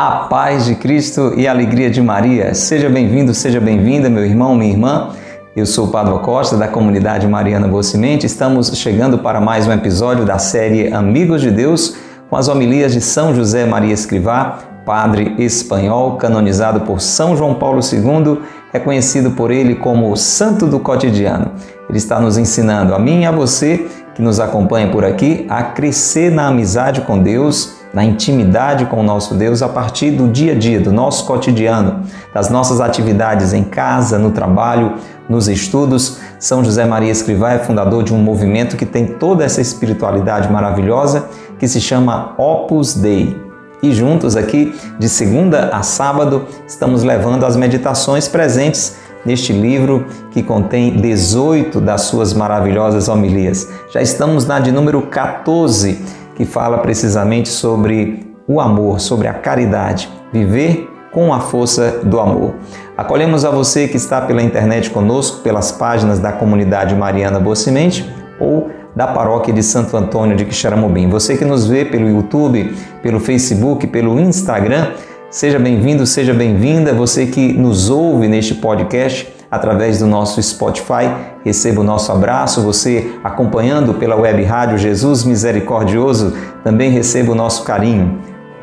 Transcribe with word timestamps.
A 0.00 0.28
paz 0.30 0.66
de 0.66 0.76
Cristo 0.76 1.32
e 1.36 1.48
a 1.48 1.50
alegria 1.50 1.90
de 1.90 2.00
Maria. 2.00 2.54
Seja 2.54 2.88
bem-vindo, 2.88 3.34
seja 3.34 3.60
bem-vinda, 3.60 4.08
meu 4.08 4.24
irmão, 4.24 4.54
minha 4.54 4.70
irmã. 4.70 5.08
Eu 5.56 5.66
sou 5.66 5.86
o 5.86 5.90
Padre 5.90 6.16
Costa, 6.20 6.56
da 6.56 6.68
comunidade 6.68 7.26
Mariana 7.26 7.66
Boa 7.66 7.82
Semente. 7.82 8.24
Estamos 8.24 8.68
chegando 8.78 9.18
para 9.18 9.40
mais 9.40 9.66
um 9.66 9.72
episódio 9.72 10.24
da 10.24 10.38
série 10.38 10.92
Amigos 10.94 11.40
de 11.40 11.50
Deus, 11.50 11.96
com 12.30 12.36
as 12.36 12.46
homilias 12.46 12.92
de 12.92 13.00
São 13.00 13.34
José 13.34 13.66
Maria 13.66 13.92
Escrivá, 13.92 14.60
padre 14.86 15.34
espanhol, 15.36 16.16
canonizado 16.16 16.82
por 16.82 17.00
São 17.00 17.36
João 17.36 17.54
Paulo 17.54 17.80
II, 17.82 18.40
reconhecido 18.78 19.32
por 19.32 19.50
ele 19.50 19.74
como 19.74 20.10
o 20.10 20.16
santo 20.16 20.66
do 20.66 20.80
cotidiano. 20.80 21.52
Ele 21.88 21.98
está 21.98 22.20
nos 22.20 22.36
ensinando, 22.38 22.94
a 22.94 22.98
mim 22.98 23.22
e 23.22 23.26
a 23.26 23.30
você, 23.30 23.86
que 24.14 24.22
nos 24.22 24.40
acompanha 24.40 24.90
por 24.90 25.04
aqui, 25.04 25.46
a 25.48 25.62
crescer 25.62 26.30
na 26.30 26.48
amizade 26.48 27.02
com 27.02 27.22
Deus 27.22 27.78
na 27.92 28.04
intimidade 28.04 28.86
com 28.86 29.00
o 29.00 29.02
nosso 29.02 29.34
Deus 29.34 29.62
a 29.62 29.68
partir 29.68 30.10
do 30.10 30.28
dia 30.28 30.52
a 30.52 30.54
dia, 30.54 30.80
do 30.80 30.92
nosso 30.92 31.24
cotidiano, 31.26 32.02
das 32.34 32.50
nossas 32.50 32.80
atividades 32.80 33.52
em 33.52 33.64
casa, 33.64 34.18
no 34.18 34.30
trabalho, 34.30 34.94
nos 35.28 35.48
estudos. 35.48 36.18
São 36.38 36.64
José 36.64 36.84
Maria 36.84 37.10
Escrivá 37.10 37.52
é 37.52 37.58
fundador 37.58 38.02
de 38.02 38.12
um 38.12 38.18
movimento 38.18 38.76
que 38.76 38.86
tem 38.86 39.06
toda 39.06 39.44
essa 39.44 39.60
espiritualidade 39.60 40.50
maravilhosa 40.50 41.28
que 41.58 41.66
se 41.66 41.80
chama 41.80 42.34
Opus 42.36 42.94
Dei. 42.94 43.47
E 43.82 43.92
juntos 43.92 44.36
aqui, 44.36 44.74
de 44.98 45.08
segunda 45.08 45.70
a 45.72 45.82
sábado, 45.82 46.46
estamos 46.66 47.04
levando 47.04 47.44
as 47.44 47.56
meditações 47.56 48.26
presentes 48.26 48.96
neste 49.24 49.52
livro 49.52 50.06
que 50.30 50.42
contém 50.42 50.96
18 50.96 51.80
das 51.80 52.02
suas 52.02 52.32
maravilhosas 52.32 53.08
homilias. 53.08 53.68
Já 53.90 54.00
estamos 54.00 54.46
na 54.46 54.58
de 54.58 54.72
número 54.72 55.02
14 55.02 56.04
que 56.34 56.44
fala 56.44 56.78
precisamente 56.78 57.48
sobre 57.48 58.26
o 58.46 58.60
amor, 58.60 59.00
sobre 59.00 59.28
a 59.28 59.34
caridade, 59.34 60.08
viver 60.32 60.88
com 61.12 61.32
a 61.32 61.40
força 61.40 62.00
do 62.04 62.20
amor. 62.20 62.54
Acolhemos 62.96 63.44
a 63.44 63.50
você 63.50 63.88
que 63.88 63.96
está 63.96 64.20
pela 64.20 64.42
internet 64.42 64.90
conosco, 64.90 65.42
pelas 65.42 65.72
páginas 65.72 66.18
da 66.18 66.32
comunidade 66.32 66.94
Mariana 66.94 67.40
Boa 67.40 67.56
Semente 67.56 68.08
ou 68.40 68.70
da 68.98 69.06
paróquia 69.06 69.54
de 69.54 69.62
Santo 69.62 69.96
Antônio 69.96 70.36
de 70.36 70.44
Quixaramobim. 70.44 71.08
Você 71.08 71.36
que 71.36 71.44
nos 71.44 71.68
vê 71.68 71.84
pelo 71.84 72.08
YouTube, 72.08 72.74
pelo 73.00 73.20
Facebook, 73.20 73.86
pelo 73.86 74.18
Instagram, 74.18 74.88
seja 75.30 75.56
bem-vindo, 75.56 76.04
seja 76.04 76.34
bem-vinda. 76.34 76.92
Você 76.92 77.26
que 77.26 77.52
nos 77.52 77.90
ouve 77.90 78.26
neste 78.26 78.56
podcast, 78.56 79.32
através 79.48 80.00
do 80.00 80.06
nosso 80.08 80.42
Spotify. 80.42 81.14
Receba 81.44 81.80
o 81.80 81.84
nosso 81.84 82.10
abraço. 82.10 82.60
Você 82.62 83.12
acompanhando 83.22 83.94
pela 83.94 84.16
web 84.16 84.42
rádio 84.42 84.76
Jesus 84.76 85.22
Misericordioso, 85.22 86.36
também 86.64 86.90
receba 86.90 87.30
o 87.30 87.36
nosso 87.36 87.62
carinho. 87.62 88.18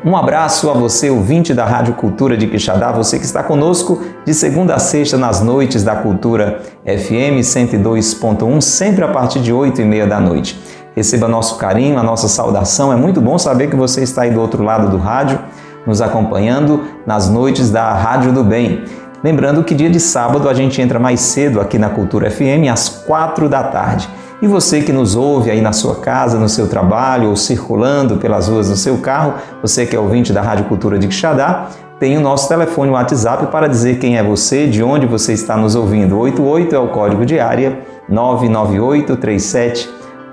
Um 0.06 0.16
abraço 0.16 0.70
a 0.70 0.72
você, 0.72 1.10
ouvinte 1.10 1.52
da 1.52 1.64
Rádio 1.64 1.94
Cultura 1.94 2.36
de 2.36 2.46
Quixadá, 2.46 2.92
você 2.92 3.18
que 3.18 3.24
está 3.24 3.42
conosco 3.42 4.02
de 4.24 4.32
segunda 4.32 4.76
a 4.76 4.78
sexta 4.78 5.18
nas 5.18 5.40
noites 5.40 5.82
da 5.82 5.96
Cultura 5.96 6.60
FM 6.84 7.42
102.1, 7.42 8.60
sempre 8.60 9.04
a 9.04 9.08
partir 9.08 9.40
de 9.40 9.52
8 9.52 9.80
e 9.80 9.84
meia 9.84 10.06
da 10.06 10.20
noite. 10.20 10.56
Receba 10.94 11.26
nosso 11.26 11.58
carinho, 11.58 11.98
a 11.98 12.04
nossa 12.04 12.28
saudação. 12.28 12.92
É 12.92 12.96
muito 12.96 13.20
bom 13.20 13.36
saber 13.36 13.68
que 13.68 13.74
você 13.74 14.00
está 14.04 14.22
aí 14.22 14.30
do 14.30 14.40
outro 14.40 14.62
lado 14.62 14.88
do 14.88 14.96
rádio, 14.96 15.40
nos 15.84 16.00
acompanhando 16.00 16.84
nas 17.04 17.28
noites 17.28 17.72
da 17.72 17.92
Rádio 17.92 18.32
do 18.32 18.44
Bem. 18.44 18.84
Lembrando 19.24 19.64
que 19.64 19.74
dia 19.74 19.90
de 19.90 19.98
sábado 19.98 20.48
a 20.48 20.54
gente 20.54 20.80
entra 20.80 21.00
mais 21.00 21.18
cedo 21.18 21.60
aqui 21.60 21.80
na 21.80 21.90
Cultura 21.90 22.30
FM, 22.30 22.70
às 22.72 22.88
quatro 22.88 23.48
da 23.48 23.64
tarde. 23.64 24.08
E 24.40 24.46
você 24.46 24.80
que 24.82 24.92
nos 24.92 25.16
ouve 25.16 25.50
aí 25.50 25.62
na 25.62 25.72
sua 25.72 25.96
casa, 25.96 26.38
no 26.38 26.48
seu 26.48 26.68
trabalho 26.68 27.30
ou 27.30 27.36
circulando 27.36 28.18
pelas 28.18 28.46
ruas 28.48 28.68
do 28.68 28.76
seu 28.76 28.98
carro, 28.98 29.34
você 29.62 29.86
que 29.86 29.96
é 29.96 29.98
ouvinte 29.98 30.32
da 30.32 30.42
Rádio 30.42 30.66
Cultura 30.66 30.98
de 30.98 31.08
Quixadá, 31.08 31.68
tem 31.98 32.18
o 32.18 32.20
nosso 32.20 32.46
telefone 32.46 32.90
WhatsApp 32.90 33.46
para 33.46 33.66
dizer 33.66 33.98
quem 33.98 34.18
é 34.18 34.22
você, 34.22 34.66
de 34.66 34.82
onde 34.82 35.06
você 35.06 35.32
está 35.32 35.56
nos 35.56 35.74
ouvindo. 35.74 36.18
88 36.18 36.74
é 36.74 36.78
o 36.78 36.88
código 36.88 37.24
de 37.24 37.40
área 37.40 37.80
998 38.08 39.16
37 39.16 39.88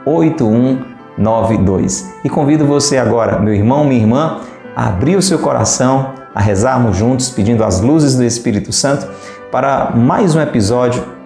8192. 0.05 2.13
E 2.25 2.29
convido 2.29 2.65
você 2.65 2.97
agora, 2.97 3.39
meu 3.39 3.53
irmão, 3.53 3.85
minha 3.85 4.01
irmã, 4.01 4.41
a 4.75 4.87
abrir 4.87 5.15
o 5.15 5.21
seu 5.21 5.39
coração 5.39 6.11
a 6.35 6.41
rezarmos 6.41 6.97
juntos, 6.97 7.29
pedindo 7.29 7.63
as 7.63 7.79
luzes 7.79 8.17
do 8.17 8.23
Espírito 8.23 8.73
Santo 8.73 9.07
para 9.51 9.91
mais 9.95 10.35
um 10.35 10.41
episódio 10.41 11.22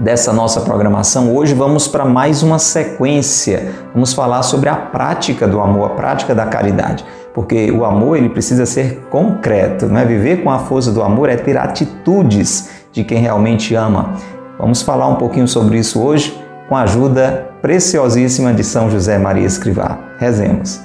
dessa 0.00 0.32
nossa 0.32 0.62
programação. 0.62 1.34
Hoje 1.34 1.54
vamos 1.54 1.86
para 1.86 2.04
mais 2.04 2.42
uma 2.42 2.58
sequência. 2.58 3.72
Vamos 3.92 4.12
falar 4.12 4.42
sobre 4.42 4.68
a 4.68 4.74
prática 4.74 5.46
do 5.46 5.60
amor, 5.60 5.92
a 5.92 5.94
prática 5.94 6.34
da 6.34 6.46
caridade. 6.46 7.04
Porque 7.32 7.70
o 7.70 7.84
amor 7.84 8.16
ele 8.16 8.30
precisa 8.30 8.66
ser 8.66 9.02
concreto, 9.10 9.86
não 9.86 10.00
é? 10.00 10.04
Viver 10.04 10.42
com 10.42 10.50
a 10.50 10.58
força 10.58 10.90
do 10.90 11.02
amor 11.02 11.28
é 11.28 11.36
ter 11.36 11.56
atitudes 11.56 12.70
de 12.90 13.04
quem 13.04 13.18
realmente 13.18 13.74
ama. 13.74 14.14
Vamos 14.58 14.82
falar 14.82 15.06
um 15.06 15.16
pouquinho 15.16 15.46
sobre 15.46 15.78
isso 15.78 16.02
hoje 16.02 16.36
com 16.68 16.76
a 16.76 16.82
ajuda 16.82 17.48
preciosíssima 17.62 18.52
de 18.52 18.64
São 18.64 18.90
José 18.90 19.18
Maria 19.18 19.46
Escrivá. 19.46 19.98
Rezemos. 20.18 20.80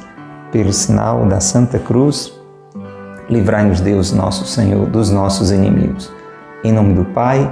Pelo 0.51 0.71
sinal 0.71 1.25
da 1.25 1.39
Santa 1.39 1.79
Cruz, 1.79 2.35
Livrai-nos, 3.29 3.81
Deus, 3.81 4.11
nosso 4.11 4.45
Senhor, 4.45 4.85
dos 4.85 5.09
nossos 5.09 5.49
inimigos. 5.51 6.11
Em 6.63 6.71
nome 6.71 6.93
do 6.93 7.05
Pai, 7.05 7.51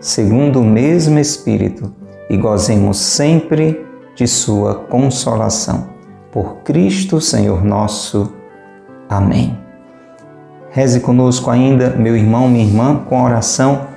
segundo 0.00 0.60
o 0.60 0.64
mesmo 0.64 1.18
Espírito, 1.18 1.94
e 2.28 2.36
gozemos 2.36 2.96
sempre 2.96 3.84
de 4.14 4.26
Sua 4.26 4.74
consolação. 4.74 5.88
Por 6.32 6.58
Cristo, 6.62 7.20
Senhor 7.20 7.64
nosso. 7.64 8.32
Amém. 9.08 9.58
Reze 10.70 11.00
conosco 11.00 11.50
ainda, 11.50 11.90
meu 11.90 12.16
irmão, 12.16 12.48
minha 12.48 12.64
irmã, 12.64 13.04
com 13.08 13.18
a 13.18 13.24
oração 13.24 13.88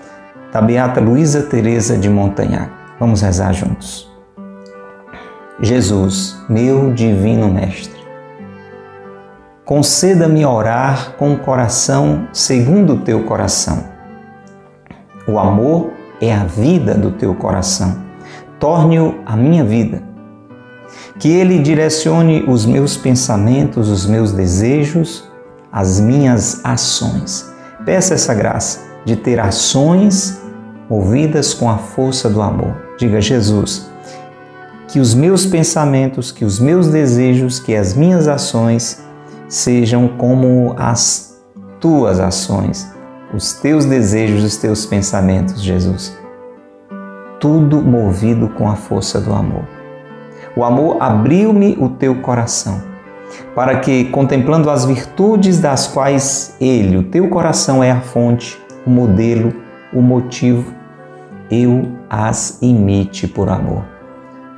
da 0.51 0.59
Beata 0.59 0.99
Luísa 0.99 1.43
Teresa 1.43 1.95
de 1.95 2.09
Montanhac. 2.09 2.71
Vamos 2.99 3.21
rezar 3.21 3.53
juntos. 3.53 4.11
Jesus, 5.61 6.35
meu 6.49 6.91
divino 6.91 7.47
Mestre, 7.47 8.01
conceda-me 9.63 10.43
orar 10.45 11.13
com 11.17 11.33
o 11.33 11.39
coração 11.39 12.27
segundo 12.33 12.93
o 12.93 12.99
teu 13.01 13.23
coração. 13.23 13.92
O 15.27 15.39
amor 15.39 15.91
é 16.19 16.33
a 16.33 16.43
vida 16.43 16.95
do 16.95 17.11
teu 17.11 17.33
coração. 17.33 18.03
Torne-o 18.59 19.15
a 19.25 19.35
minha 19.35 19.63
vida. 19.63 20.03
Que 21.19 21.29
ele 21.29 21.59
direcione 21.59 22.43
os 22.47 22.65
meus 22.65 22.97
pensamentos, 22.97 23.89
os 23.89 24.05
meus 24.05 24.31
desejos, 24.31 25.29
as 25.71 25.99
minhas 25.99 26.61
ações. 26.63 27.51
Peça 27.85 28.13
essa 28.13 28.33
graça 28.33 28.79
de 29.05 29.15
ter 29.15 29.39
ações 29.39 30.41
movidas 30.89 31.53
com 31.53 31.69
a 31.69 31.77
força 31.77 32.29
do 32.29 32.41
amor. 32.41 32.75
Diga, 32.97 33.19
Jesus, 33.19 33.89
que 34.87 34.99
os 34.99 35.15
meus 35.15 35.45
pensamentos, 35.45 36.31
que 36.31 36.45
os 36.45 36.59
meus 36.59 36.87
desejos, 36.87 37.59
que 37.59 37.75
as 37.75 37.93
minhas 37.95 38.27
ações 38.27 39.03
sejam 39.47 40.07
como 40.07 40.75
as 40.77 41.41
tuas 41.79 42.19
ações, 42.19 42.92
os 43.33 43.53
teus 43.53 43.85
desejos, 43.85 44.43
os 44.43 44.57
teus 44.57 44.85
pensamentos, 44.85 45.61
Jesus. 45.61 46.17
Tudo 47.39 47.81
movido 47.81 48.47
com 48.49 48.69
a 48.69 48.75
força 48.75 49.19
do 49.19 49.33
amor. 49.33 49.63
O 50.55 50.63
amor 50.63 50.97
abriu-me 50.99 51.75
o 51.79 51.89
teu 51.89 52.15
coração, 52.21 52.81
para 53.55 53.79
que, 53.79 54.05
contemplando 54.05 54.69
as 54.69 54.85
virtudes 54.85 55.59
das 55.59 55.87
quais 55.87 56.55
ele, 56.61 56.97
o 56.97 57.03
teu 57.03 57.27
coração, 57.29 57.83
é 57.83 57.91
a 57.91 58.01
fonte, 58.01 58.61
o 58.85 58.89
modelo, 58.89 59.51
o 59.91 60.01
motivo, 60.01 60.71
eu 61.49 61.91
as 62.09 62.59
imite 62.61 63.27
por 63.27 63.49
amor. 63.49 63.83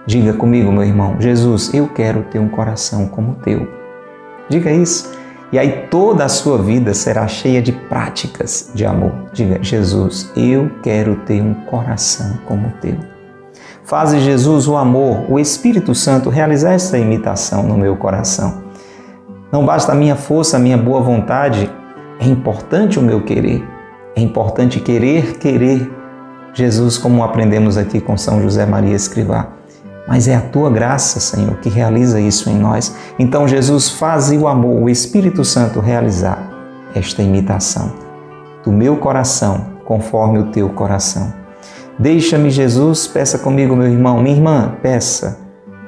Diga 0.05 0.33
comigo, 0.33 0.71
meu 0.71 0.83
irmão, 0.83 1.15
Jesus, 1.19 1.73
eu 1.73 1.87
quero 1.87 2.23
ter 2.23 2.39
um 2.39 2.49
coração 2.49 3.07
como 3.07 3.31
o 3.31 3.35
teu 3.35 3.67
Diga 4.49 4.71
isso 4.71 5.11
E 5.51 5.59
aí 5.59 5.87
toda 5.89 6.25
a 6.25 6.29
sua 6.29 6.57
vida 6.57 6.93
será 6.93 7.27
cheia 7.27 7.61
de 7.61 7.71
práticas 7.71 8.71
de 8.73 8.85
amor. 8.85 9.11
Diga, 9.31 9.59
Jesus, 9.61 10.31
eu 10.35 10.69
quero 10.81 11.15
ter 11.17 11.41
um 11.41 11.53
coração 11.65 12.39
como 12.45 12.67
o 12.67 12.71
teu. 12.81 12.97
Faze 13.83 14.19
Jesus 14.19 14.67
o 14.67 14.75
amor, 14.75 15.31
o 15.31 15.39
Espírito 15.39 15.93
Santo 15.93 16.29
realizar 16.29 16.73
essa 16.73 16.97
imitação 16.97 17.63
no 17.63 17.77
meu 17.77 17.95
coração. 17.95 18.63
Não 19.51 19.65
basta 19.65 19.91
a 19.91 19.95
minha 19.95 20.15
força, 20.15 20.57
a 20.57 20.59
minha 20.59 20.77
boa 20.77 20.99
vontade, 21.01 21.71
é 22.19 22.25
importante 22.25 22.97
o 22.97 23.01
meu 23.01 23.21
querer. 23.21 23.63
É 24.15 24.21
importante 24.21 24.79
querer, 24.79 25.37
querer 25.37 25.91
Jesus, 26.53 26.97
como 26.97 27.21
aprendemos 27.21 27.77
aqui 27.77 27.99
com 27.99 28.17
São 28.17 28.41
José 28.41 28.65
Maria 28.65 28.95
Escrivá. 28.95 29.49
Mas 30.07 30.27
é 30.27 30.35
a 30.35 30.41
tua 30.41 30.69
graça, 30.69 31.19
Senhor, 31.19 31.55
que 31.57 31.69
realiza 31.69 32.19
isso 32.19 32.49
em 32.49 32.57
nós. 32.57 32.95
Então, 33.17 33.47
Jesus, 33.47 33.89
faz 33.89 34.31
o 34.31 34.47
amor, 34.47 34.83
o 34.83 34.89
Espírito 34.89 35.43
Santo 35.43 35.79
realizar 35.79 36.51
esta 36.93 37.23
imitação 37.23 37.91
do 38.63 38.71
meu 38.71 38.97
coração, 38.97 39.73
conforme 39.83 40.39
o 40.39 40.45
teu 40.51 40.69
coração. 40.69 41.33
Deixa-me, 41.97 42.49
Jesus, 42.49 43.07
peça 43.07 43.39
comigo, 43.39 43.75
meu 43.75 43.87
irmão, 43.87 44.21
minha 44.21 44.35
irmã, 44.35 44.75
peça. 44.81 45.39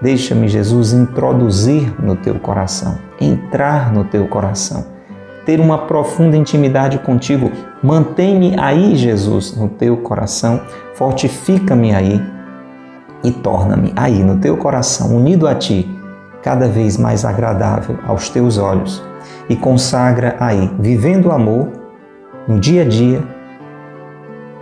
Deixa-me, 0.01 0.47
Jesus, 0.47 0.93
introduzir 0.93 1.93
no 2.01 2.15
teu 2.15 2.35
coração, 2.35 2.97
entrar 3.19 3.91
no 3.91 4.03
teu 4.03 4.27
coração, 4.27 4.85
ter 5.45 5.59
uma 5.59 5.79
profunda 5.79 6.37
intimidade 6.37 6.99
contigo. 6.99 7.51
Mantém-me 7.83 8.55
aí, 8.59 8.95
Jesus, 8.95 9.55
no 9.55 9.67
teu 9.67 9.97
coração, 9.97 10.61
fortifica-me 10.93 11.95
aí 11.95 12.36
e 13.23 13.31
torna-me 13.31 13.93
aí 13.95 14.23
no 14.23 14.37
teu 14.37 14.57
coração, 14.57 15.15
unido 15.15 15.47
a 15.47 15.55
ti, 15.55 15.89
cada 16.43 16.67
vez 16.67 16.97
mais 16.97 17.25
agradável 17.25 17.97
aos 18.05 18.29
teus 18.29 18.57
olhos 18.57 19.03
e 19.49 19.55
consagra 19.55 20.35
aí, 20.39 20.71
vivendo 20.79 21.27
o 21.27 21.31
amor, 21.31 21.69
no 22.47 22.59
dia 22.59 22.83
a 22.83 22.85
dia, 22.85 23.23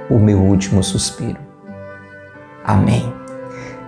o 0.10 0.18
meu 0.18 0.40
último 0.40 0.84
suspiro. 0.84 1.40
Amém. 2.64 3.14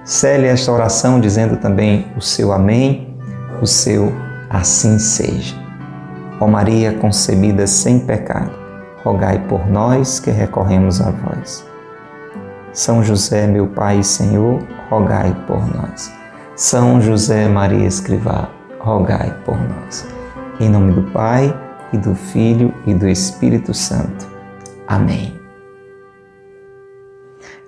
Cele 0.03 0.47
esta 0.47 0.71
oração 0.71 1.19
dizendo 1.19 1.57
também 1.57 2.07
o 2.15 2.21
seu 2.21 2.51
amém, 2.51 3.15
o 3.61 3.67
seu 3.67 4.13
assim 4.49 4.97
seja. 4.99 5.55
Ó 6.39 6.47
Maria 6.47 6.93
concebida 6.93 7.65
sem 7.67 7.99
pecado, 7.99 8.51
rogai 9.03 9.39
por 9.47 9.67
nós 9.67 10.19
que 10.19 10.31
recorremos 10.31 11.01
a 11.01 11.11
vós. 11.11 11.66
São 12.77 13.03
José, 13.03 13.47
meu 13.47 13.65
Pai 13.65 14.01
e 14.01 14.03
Senhor, 14.03 14.61
rogai 14.87 15.35
por 15.47 15.59
nós. 15.75 16.13
São 16.55 17.01
José 17.01 17.47
Maria 17.47 17.87
Escrivá, 17.87 18.51
rogai 18.79 19.35
por 19.43 19.57
nós. 19.57 20.07
Em 20.59 20.69
nome 20.69 20.91
do 20.91 21.01
Pai, 21.11 21.51
e 21.91 21.97
do 21.97 22.13
Filho 22.13 22.71
e 22.85 22.93
do 22.93 23.09
Espírito 23.09 23.73
Santo. 23.73 24.27
Amém. 24.87 25.33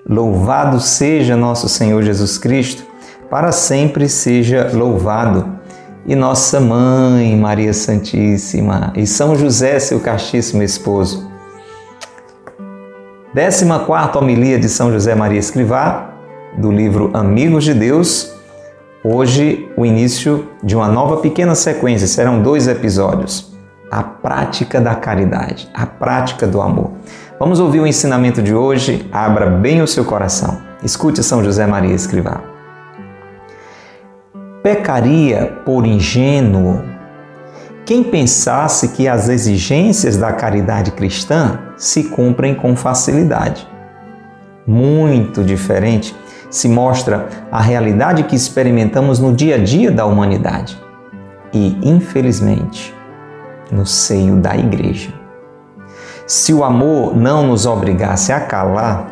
Louvado 0.07 0.79
seja 0.79 1.35
nosso 1.35 1.67
Senhor 1.67 2.03
Jesus 2.03 2.37
Cristo, 2.37 2.83
para 3.31 3.51
sempre 3.51 4.07
seja 4.07 4.69
louvado. 4.71 5.57
E 6.05 6.15
nossa 6.15 6.59
mãe, 6.59 7.35
Maria 7.35 7.73
Santíssima, 7.73 8.93
e 8.95 9.07
São 9.07 9.35
José, 9.35 9.79
seu 9.79 9.99
castíssimo 9.99 10.61
esposo, 10.61 11.28
14 13.31 13.63
homilia 14.17 14.57
de 14.57 14.67
São 14.67 14.91
José 14.91 15.13
Maria 15.13 15.37
Escrivá, 15.37 16.15
do 16.57 16.71
livro 16.71 17.11
Amigos 17.13 17.63
de 17.63 17.75
Deus. 17.75 18.33
Hoje, 19.03 19.69
o 19.77 19.85
início 19.85 20.47
de 20.63 20.75
uma 20.75 20.87
nova 20.87 21.17
pequena 21.17 21.53
sequência, 21.53 22.07
serão 22.07 22.41
dois 22.41 22.67
episódios. 22.67 23.55
A 23.91 24.01
prática 24.01 24.81
da 24.81 24.95
caridade, 24.95 25.69
a 25.75 25.85
prática 25.85 26.47
do 26.47 26.59
amor. 26.59 26.89
Vamos 27.39 27.59
ouvir 27.59 27.79
o 27.81 27.85
ensinamento 27.85 28.41
de 28.41 28.55
hoje? 28.55 29.07
Abra 29.11 29.45
bem 29.45 29.83
o 29.83 29.87
seu 29.87 30.03
coração. 30.03 30.57
Escute 30.83 31.21
São 31.21 31.43
José 31.43 31.67
Maria 31.67 31.93
Escrivá. 31.93 32.41
Pecaria 34.63 35.61
por 35.63 35.85
ingênuo 35.85 36.83
quem 37.89 38.03
pensasse 38.03 38.89
que 38.89 39.07
as 39.07 39.29
exigências 39.29 40.15
da 40.15 40.31
caridade 40.31 40.91
cristã 40.91 41.57
se 41.75 42.03
cumprem 42.03 42.53
com 42.53 42.75
facilidade. 42.75 43.67
Muito 44.67 45.43
diferente 45.43 46.15
se 46.51 46.69
mostra 46.69 47.27
a 47.51 47.59
realidade 47.59 48.21
que 48.25 48.35
experimentamos 48.35 49.17
no 49.17 49.33
dia 49.33 49.55
a 49.55 49.57
dia 49.57 49.89
da 49.89 50.05
humanidade 50.05 50.79
e, 51.51 51.75
infelizmente, 51.81 52.93
no 53.71 53.87
seio 53.87 54.35
da 54.35 54.55
Igreja. 54.55 55.11
Se 56.27 56.53
o 56.53 56.63
amor 56.63 57.17
não 57.17 57.47
nos 57.47 57.65
obrigasse 57.65 58.31
a 58.31 58.39
calar, 58.39 59.07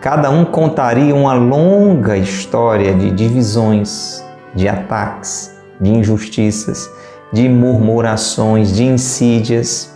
cada 0.00 0.30
um 0.30 0.44
contaria 0.44 1.12
uma 1.12 1.34
longa 1.34 2.16
história 2.16 2.94
de 2.94 3.10
divisões, 3.10 4.24
de 4.54 4.68
ataques, 4.68 5.52
de 5.80 5.90
injustiças, 5.90 6.88
de 7.32 7.48
murmurações, 7.48 8.74
de 8.74 8.84
insídias, 8.84 9.94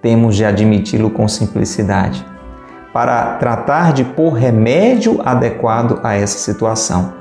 temos 0.00 0.34
de 0.34 0.44
admiti-lo 0.44 1.10
com 1.10 1.28
simplicidade, 1.28 2.26
para 2.92 3.36
tratar 3.36 3.92
de 3.92 4.04
pôr 4.04 4.32
remédio 4.32 5.20
adequado 5.24 6.00
a 6.02 6.14
essa 6.14 6.38
situação, 6.38 7.12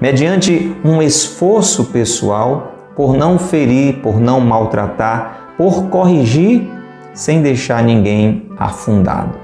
mediante 0.00 0.76
um 0.84 1.00
esforço 1.00 1.86
pessoal 1.86 2.72
por 2.94 3.16
não 3.16 3.38
ferir, 3.38 4.00
por 4.02 4.20
não 4.20 4.40
maltratar, 4.40 5.54
por 5.56 5.88
corrigir 5.88 6.70
sem 7.14 7.40
deixar 7.40 7.82
ninguém 7.82 8.50
afundado. 8.58 9.38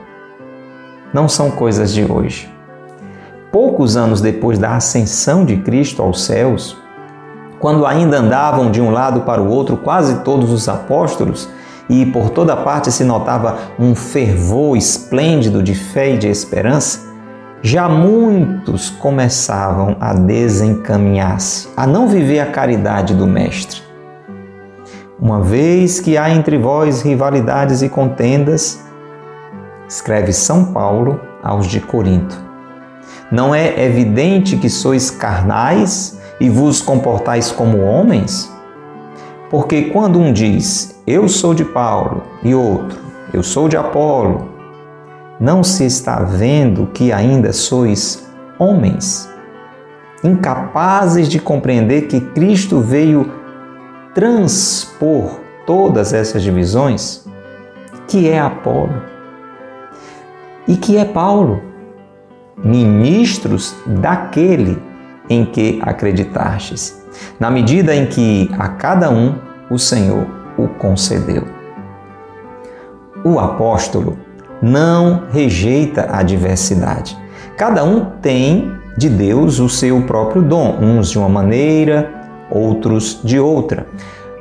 Não 1.12 1.28
são 1.28 1.50
coisas 1.50 1.92
de 1.92 2.04
hoje. 2.04 2.50
Poucos 3.50 3.96
anos 3.96 4.20
depois 4.20 4.58
da 4.58 4.76
ascensão 4.76 5.44
de 5.44 5.56
Cristo 5.58 6.02
aos 6.02 6.24
céus, 6.24 6.76
quando 7.62 7.86
ainda 7.86 8.18
andavam 8.18 8.72
de 8.72 8.80
um 8.80 8.90
lado 8.90 9.20
para 9.20 9.40
o 9.40 9.48
outro 9.48 9.76
quase 9.76 10.16
todos 10.24 10.50
os 10.50 10.68
apóstolos, 10.68 11.48
e 11.88 12.04
por 12.04 12.30
toda 12.30 12.56
parte 12.56 12.90
se 12.90 13.04
notava 13.04 13.56
um 13.78 13.94
fervor 13.94 14.76
esplêndido 14.76 15.62
de 15.62 15.72
fé 15.72 16.14
e 16.14 16.18
de 16.18 16.26
esperança, 16.26 17.12
já 17.62 17.88
muitos 17.88 18.90
começavam 18.90 19.96
a 20.00 20.12
desencaminhar-se, 20.12 21.68
a 21.76 21.86
não 21.86 22.08
viver 22.08 22.40
a 22.40 22.46
caridade 22.46 23.14
do 23.14 23.28
Mestre. 23.28 23.80
Uma 25.20 25.40
vez 25.40 26.00
que 26.00 26.18
há 26.18 26.30
entre 26.30 26.58
vós 26.58 27.00
rivalidades 27.02 27.80
e 27.80 27.88
contendas, 27.88 28.80
escreve 29.88 30.32
São 30.32 30.72
Paulo 30.72 31.20
aos 31.40 31.68
de 31.68 31.78
Corinto. 31.78 32.36
Não 33.30 33.54
é 33.54 33.84
evidente 33.84 34.56
que 34.56 34.68
sois 34.68 35.12
carnais 35.12 36.20
e 36.42 36.50
vos 36.50 36.82
comportais 36.82 37.52
como 37.52 37.78
homens? 37.78 38.52
Porque 39.48 39.82
quando 39.84 40.18
um 40.18 40.32
diz, 40.32 41.00
eu 41.06 41.28
sou 41.28 41.54
de 41.54 41.64
Paulo, 41.64 42.24
e 42.42 42.52
outro, 42.52 42.98
eu 43.32 43.44
sou 43.44 43.68
de 43.68 43.76
Apolo, 43.76 44.48
não 45.38 45.62
se 45.62 45.86
está 45.86 46.16
vendo 46.16 46.88
que 46.88 47.12
ainda 47.12 47.52
sois 47.52 48.28
homens, 48.58 49.30
incapazes 50.24 51.28
de 51.28 51.38
compreender 51.38 52.08
que 52.08 52.20
Cristo 52.20 52.80
veio 52.80 53.30
transpor 54.12 55.38
todas 55.64 56.12
essas 56.12 56.42
divisões? 56.42 57.24
Que 58.08 58.28
é 58.28 58.40
Apolo 58.40 59.00
e 60.66 60.76
que 60.76 60.96
é 60.96 61.04
Paulo, 61.04 61.62
ministros 62.56 63.76
daquele 63.86 64.90
em 65.32 65.44
que 65.44 65.80
acreditastes, 65.82 67.02
na 67.38 67.50
medida 67.50 67.94
em 67.94 68.06
que 68.06 68.50
a 68.58 68.68
cada 68.68 69.10
um 69.10 69.34
o 69.70 69.78
Senhor 69.78 70.26
o 70.58 70.68
concedeu. 70.68 71.44
O 73.24 73.38
apóstolo 73.38 74.18
não 74.60 75.24
rejeita 75.32 76.08
a 76.10 76.22
diversidade. 76.22 77.16
Cada 77.56 77.84
um 77.84 78.04
tem 78.20 78.72
de 78.96 79.08
Deus 79.08 79.58
o 79.58 79.68
seu 79.68 80.02
próprio 80.02 80.42
dom, 80.42 80.78
uns 80.80 81.10
de 81.10 81.18
uma 81.18 81.28
maneira, 81.28 82.10
outros 82.50 83.20
de 83.24 83.38
outra. 83.38 83.86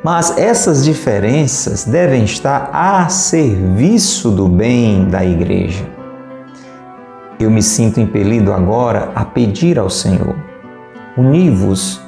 Mas 0.03 0.37
essas 0.37 0.83
diferenças 0.83 1.85
devem 1.85 2.23
estar 2.23 2.69
a 2.73 3.07
serviço 3.07 4.31
do 4.31 4.47
bem 4.47 5.05
da 5.05 5.23
igreja. 5.23 5.85
Eu 7.39 7.49
me 7.49 7.61
sinto 7.61 7.99
impelido 7.99 8.51
agora 8.51 9.11
a 9.15 9.23
pedir 9.23 9.79
ao 9.79 9.89
Senhor 9.89 10.50
Uni-vos, 11.17 12.01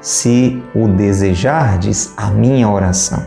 se 0.00 0.62
o 0.74 0.86
desejardes, 0.86 2.12
a 2.16 2.30
minha 2.30 2.68
oração. 2.68 3.24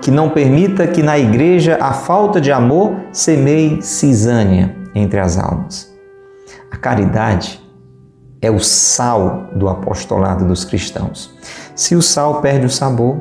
Que 0.00 0.10
não 0.10 0.30
permita 0.30 0.86
que 0.86 1.02
na 1.02 1.18
igreja 1.18 1.78
a 1.80 1.92
falta 1.92 2.40
de 2.40 2.50
amor 2.50 2.96
semeie 3.12 3.82
cisânia 3.82 4.74
entre 4.94 5.20
as 5.20 5.38
almas. 5.38 5.92
A 6.70 6.76
caridade 6.76 7.62
é 8.40 8.50
o 8.50 8.58
sal 8.58 9.48
do 9.54 9.68
apostolado 9.68 10.46
dos 10.46 10.64
cristãos. 10.64 11.36
Se 11.76 11.94
o 11.94 12.02
sal 12.02 12.40
perde 12.40 12.66
o 12.66 12.70
sabor, 12.70 13.20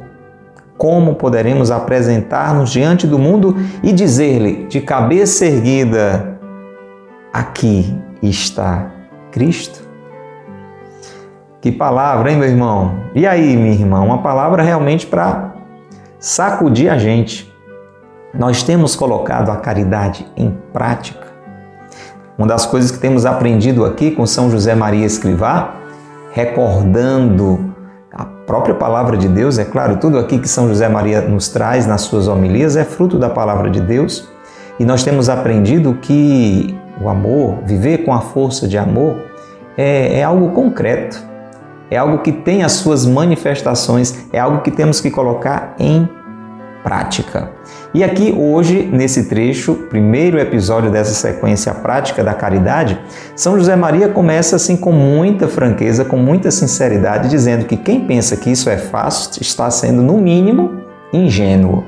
como 0.77 1.15
poderemos 1.15 1.69
apresentar-nos 1.69 2.71
diante 2.71 3.05
do 3.05 3.19
mundo 3.19 3.55
e 3.83 3.91
dizer-lhe, 3.91 4.65
de 4.67 4.81
cabeça 4.81 5.45
erguida, 5.45 6.39
aqui 7.31 7.95
está 8.23 8.89
Cristo? 9.31 9.90
Que 11.61 11.71
palavra, 11.71 12.31
hein, 12.31 12.37
meu 12.37 12.49
irmão? 12.49 13.03
E 13.13 13.27
aí, 13.27 13.55
minha 13.55 13.71
irmã? 13.71 14.01
Uma 14.01 14.23
palavra 14.23 14.63
realmente 14.63 15.05
para 15.05 15.53
sacudir 16.17 16.91
a 16.91 16.97
gente. 16.97 17.53
Nós 18.33 18.63
temos 18.63 18.95
colocado 18.95 19.51
a 19.51 19.57
caridade 19.57 20.25
em 20.35 20.57
prática. 20.73 21.27
Uma 22.35 22.47
das 22.47 22.65
coisas 22.65 22.89
que 22.89 22.97
temos 22.97 23.27
aprendido 23.27 23.85
aqui 23.85 24.09
com 24.09 24.25
São 24.25 24.49
José 24.49 24.73
Maria 24.73 25.05
Escrivá, 25.05 25.75
recordando 26.31 27.75
a 28.11 28.25
própria 28.25 28.73
palavra 28.73 29.15
de 29.15 29.27
Deus, 29.27 29.59
é 29.59 29.63
claro, 29.63 29.97
tudo 29.97 30.17
aqui 30.17 30.39
que 30.39 30.49
São 30.49 30.67
José 30.67 30.89
Maria 30.89 31.21
nos 31.21 31.49
traz 31.49 31.85
nas 31.85 32.01
suas 32.01 32.27
homilias 32.27 32.75
é 32.75 32.83
fruto 32.83 33.19
da 33.19 33.29
palavra 33.29 33.69
de 33.69 33.81
Deus, 33.81 34.27
e 34.79 34.85
nós 34.85 35.03
temos 35.03 35.29
aprendido 35.29 35.93
que 36.01 36.75
o 36.99 37.07
amor, 37.07 37.59
viver 37.65 37.99
com 37.99 38.11
a 38.11 38.21
força 38.21 38.67
de 38.67 38.79
amor, 38.79 39.15
é, 39.77 40.21
é 40.21 40.23
algo 40.23 40.49
concreto, 40.49 41.30
é 41.91 41.97
algo 41.97 42.19
que 42.19 42.31
tem 42.31 42.63
as 42.63 42.71
suas 42.71 43.05
manifestações, 43.05 44.15
é 44.31 44.39
algo 44.39 44.61
que 44.61 44.71
temos 44.71 45.01
que 45.01 45.11
colocar 45.11 45.75
em 45.77 46.09
prática. 46.81 47.51
E 47.93 48.03
aqui 48.03 48.33
hoje, 48.35 48.89
nesse 48.91 49.25
trecho, 49.25 49.75
primeiro 49.89 50.39
episódio 50.39 50.89
dessa 50.89 51.13
sequência 51.13 51.73
prática 51.73 52.23
da 52.23 52.33
caridade, 52.33 52.97
São 53.35 53.57
José 53.57 53.75
Maria 53.75 54.07
começa 54.07 54.55
assim 54.55 54.77
com 54.77 54.93
muita 54.93 55.47
franqueza, 55.49 56.05
com 56.05 56.15
muita 56.15 56.49
sinceridade, 56.49 57.29
dizendo 57.29 57.65
que 57.65 57.75
quem 57.75 57.99
pensa 58.07 58.37
que 58.37 58.49
isso 58.49 58.69
é 58.69 58.77
fácil 58.77 59.41
está 59.41 59.69
sendo, 59.69 60.01
no 60.01 60.17
mínimo, 60.17 60.81
ingênuo. 61.11 61.83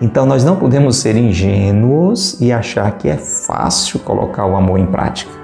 Então 0.00 0.24
nós 0.26 0.42
não 0.42 0.56
podemos 0.56 0.96
ser 0.96 1.16
ingênuos 1.16 2.40
e 2.40 2.50
achar 2.50 2.90
que 2.92 3.08
é 3.08 3.16
fácil 3.16 4.00
colocar 4.00 4.46
o 4.46 4.56
amor 4.56 4.80
em 4.80 4.86
prática. 4.86 5.41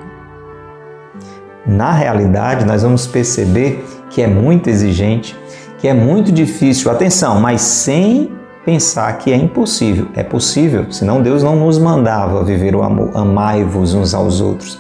Na 1.69 1.93
realidade, 1.93 2.65
nós 2.65 2.83
vamos 2.83 3.07
perceber 3.07 3.85
que 4.09 4.23
é 4.23 4.27
muito 4.27 4.71
exigente, 4.71 5.37
que 5.79 5.87
é 5.87 5.93
muito 5.93 6.33
difícil, 6.33 6.91
atenção, 6.91 7.39
mas 7.39 7.61
sem 7.61 8.33
pensar 8.65 9.19
que 9.19 9.31
é 9.31 9.37
impossível. 9.37 10.09
É 10.15 10.23
possível, 10.23 10.87
senão 10.91 11.23
Deus 11.23 11.43
não 11.43 11.57
nos 11.57 11.79
mandava 11.79 12.43
viver 12.43 12.75
o 12.75 12.83
amor. 12.83 13.11
Amai-vos 13.15 13.93
uns 13.93 14.15
aos 14.15 14.41
outros, 14.41 14.79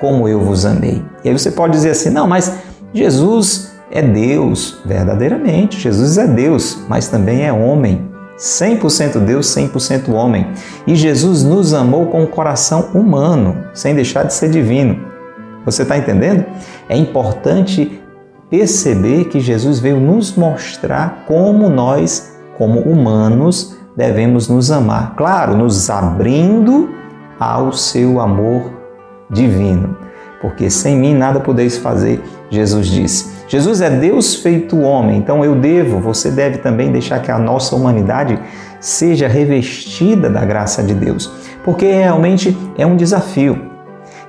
como 0.00 0.28
eu 0.28 0.40
vos 0.40 0.66
amei. 0.66 1.02
E 1.24 1.28
aí 1.28 1.38
você 1.38 1.50
pode 1.50 1.72
dizer 1.72 1.90
assim: 1.90 2.10
não, 2.10 2.26
mas 2.26 2.52
Jesus 2.92 3.72
é 3.90 4.02
Deus. 4.02 4.78
Verdadeiramente, 4.84 5.80
Jesus 5.80 6.18
é 6.18 6.26
Deus, 6.26 6.84
mas 6.88 7.08
também 7.08 7.44
é 7.44 7.52
homem. 7.52 8.10
100% 8.36 9.20
Deus, 9.20 9.46
100% 9.46 10.12
homem. 10.12 10.48
E 10.86 10.94
Jesus 10.94 11.42
nos 11.42 11.72
amou 11.72 12.06
com 12.06 12.22
o 12.22 12.26
coração 12.26 12.90
humano, 12.92 13.56
sem 13.72 13.94
deixar 13.94 14.24
de 14.24 14.34
ser 14.34 14.50
divino. 14.50 15.15
Você 15.66 15.82
está 15.82 15.98
entendendo? 15.98 16.46
É 16.88 16.96
importante 16.96 18.00
perceber 18.48 19.24
que 19.24 19.40
Jesus 19.40 19.78
veio 19.80 20.00
nos 20.00 20.34
mostrar 20.34 21.24
como 21.26 21.68
nós 21.68 22.34
como 22.56 22.80
humanos, 22.80 23.76
devemos 23.96 24.48
nos 24.48 24.70
amar. 24.70 25.14
Claro, 25.16 25.56
nos 25.56 25.88
abrindo 25.90 26.90
ao 27.38 27.72
seu 27.72 28.20
amor 28.20 28.72
divino. 29.30 29.96
Porque 30.40 30.70
sem 30.70 30.96
mim 30.96 31.14
nada 31.14 31.40
podeis 31.40 31.76
fazer, 31.76 32.22
Jesus 32.50 32.88
disse. 32.88 33.36
Jesus 33.48 33.80
é 33.80 33.90
Deus 33.90 34.36
feito 34.36 34.80
homem, 34.80 35.18
então 35.18 35.44
eu 35.44 35.54
devo, 35.54 36.00
você 36.00 36.30
deve 36.30 36.58
também 36.58 36.90
deixar 36.90 37.20
que 37.20 37.30
a 37.30 37.38
nossa 37.38 37.76
humanidade 37.76 38.38
seja 38.80 39.28
revestida 39.28 40.28
da 40.28 40.44
graça 40.44 40.82
de 40.82 40.94
Deus, 40.94 41.32
porque 41.64 41.86
realmente 41.86 42.56
é 42.76 42.84
um 42.84 42.96
desafio. 42.96 43.75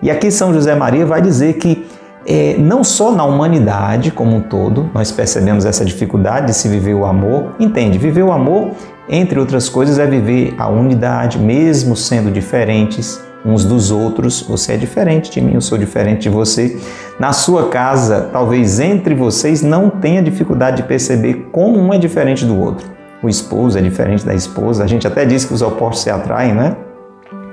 E 0.01 0.12
aqui 0.12 0.30
São 0.32 0.54
José 0.54 0.75
Maria 0.75 1.06
vai 1.06 1.22
dizer 1.22 1.54
que 1.54 1.88
é, 2.25 2.56
não 2.60 2.84
só 2.84 3.12
na 3.12 3.24
humanidade 3.24 4.12
como 4.12 4.36
um 4.36 4.42
todo, 4.42 4.89
nós 4.94 5.12
percebemos 5.12 5.66
essa 5.66 5.86
dificuldade 5.86 6.48
de 6.48 6.54
se 6.54 6.68
viver 6.68 6.94
o 6.94 7.06
amor. 7.06 7.56
Entende? 7.60 7.98
Viver 7.98 8.24
o 8.24 8.32
amor, 8.32 8.72
entre 9.10 9.39
outras 9.39 9.70
coisas, 9.70 9.98
é 9.98 10.06
viver 10.06 10.54
a 10.58 10.68
unidade, 10.68 11.39
mesmo 11.39 11.96
sendo 11.96 12.30
diferentes 12.30 13.25
uns 13.46 13.63
dos 13.63 13.92
outros. 13.92 14.42
Você 14.42 14.74
é 14.74 14.77
diferente 14.77 15.32
de 15.32 15.39
mim, 15.39 15.54
eu 15.54 15.62
sou 15.62 15.77
diferente 15.77 16.24
de 16.24 16.30
você. 16.30 16.77
Na 17.18 17.32
sua 17.32 17.70
casa, 17.70 18.30
talvez 18.32 18.80
entre 18.82 19.16
vocês 19.16 19.62
não 19.62 19.89
tenha 19.89 20.22
dificuldade 20.22 20.77
de 20.77 20.84
perceber 20.84 21.48
como 21.51 21.80
um 21.80 21.94
é 21.94 21.98
diferente 21.98 22.46
do 22.46 22.60
outro. 22.60 22.86
O 23.24 23.30
esposo 23.30 23.80
é 23.80 23.82
diferente 23.82 24.25
da 24.25 24.36
esposa. 24.36 24.84
A 24.84 24.88
gente 24.88 25.08
até 25.08 25.25
diz 25.25 25.46
que 25.46 25.54
os 25.54 25.62
opostos 25.62 26.04
se 26.04 26.10
atraem, 26.10 26.54
né? 26.54 26.75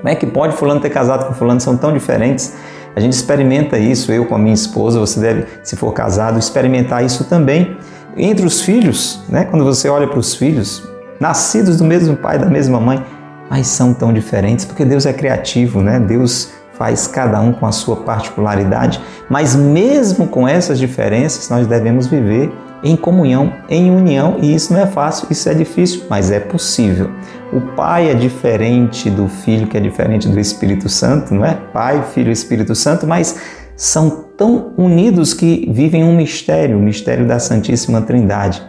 Como 0.05 0.13
é 0.13 0.15
que 0.15 0.27
pode 0.27 0.55
fulano 0.55 0.79
ter 0.79 0.91
casado 0.91 1.25
com 1.25 1.33
fulano? 1.33 1.59
São 1.59 1.75
tão 1.75 1.91
diferentes. 1.91 2.53
A 2.95 2.99
gente 2.99 3.13
experimenta 3.13 3.79
isso, 3.79 4.11
eu 4.11 4.23
com 4.27 4.35
a 4.35 4.37
minha 4.37 4.53
esposa, 4.53 4.99
você 4.99 5.19
deve, 5.19 5.47
se 5.63 5.75
for 5.75 5.91
casado, 5.93 6.37
experimentar 6.37 7.03
isso 7.03 7.23
também. 7.23 7.75
Entre 8.15 8.45
os 8.45 8.61
filhos, 8.61 9.23
né? 9.27 9.45
quando 9.45 9.65
você 9.65 9.89
olha 9.89 10.07
para 10.07 10.19
os 10.19 10.35
filhos, 10.35 10.87
nascidos 11.19 11.77
do 11.77 11.83
mesmo 11.83 12.15
pai, 12.15 12.37
da 12.37 12.45
mesma 12.45 12.79
mãe, 12.79 13.03
mas 13.49 13.65
são 13.65 13.95
tão 13.95 14.13
diferentes 14.13 14.63
porque 14.63 14.85
Deus 14.85 15.07
é 15.07 15.11
criativo, 15.11 15.81
né? 15.81 15.99
Deus 15.99 16.51
faz 16.77 17.07
cada 17.07 17.41
um 17.41 17.51
com 17.51 17.65
a 17.65 17.71
sua 17.71 17.95
particularidade, 17.95 19.01
mas 19.27 19.55
mesmo 19.55 20.27
com 20.27 20.47
essas 20.47 20.77
diferenças, 20.77 21.49
nós 21.49 21.65
devemos 21.65 22.05
viver 22.05 22.53
em 22.85 22.95
comunhão, 22.95 23.51
em 23.67 23.89
união, 23.89 24.37
e 24.41 24.53
isso 24.53 24.71
não 24.71 24.79
é 24.79 24.85
fácil, 24.85 25.27
isso 25.31 25.49
é 25.49 25.55
difícil, 25.55 26.03
mas 26.07 26.29
é 26.29 26.39
possível. 26.39 27.09
O 27.51 27.59
Pai 27.75 28.11
é 28.11 28.13
diferente 28.13 29.09
do 29.09 29.27
Filho, 29.27 29.65
que 29.65 29.75
é 29.75 29.79
diferente 29.79 30.29
do 30.29 30.39
Espírito 30.39 30.87
Santo, 30.87 31.33
não 31.33 31.43
é? 31.43 31.55
Pai, 31.73 32.03
Filho 32.13 32.29
e 32.29 32.31
Espírito 32.31 32.75
Santo, 32.75 33.07
mas 33.07 33.35
são 33.75 34.25
tão 34.37 34.71
unidos 34.77 35.33
que 35.33 35.67
vivem 35.71 36.03
um 36.03 36.15
mistério, 36.15 36.77
o 36.77 36.81
mistério 36.81 37.27
da 37.27 37.39
Santíssima 37.39 38.01
Trindade. 38.01 38.61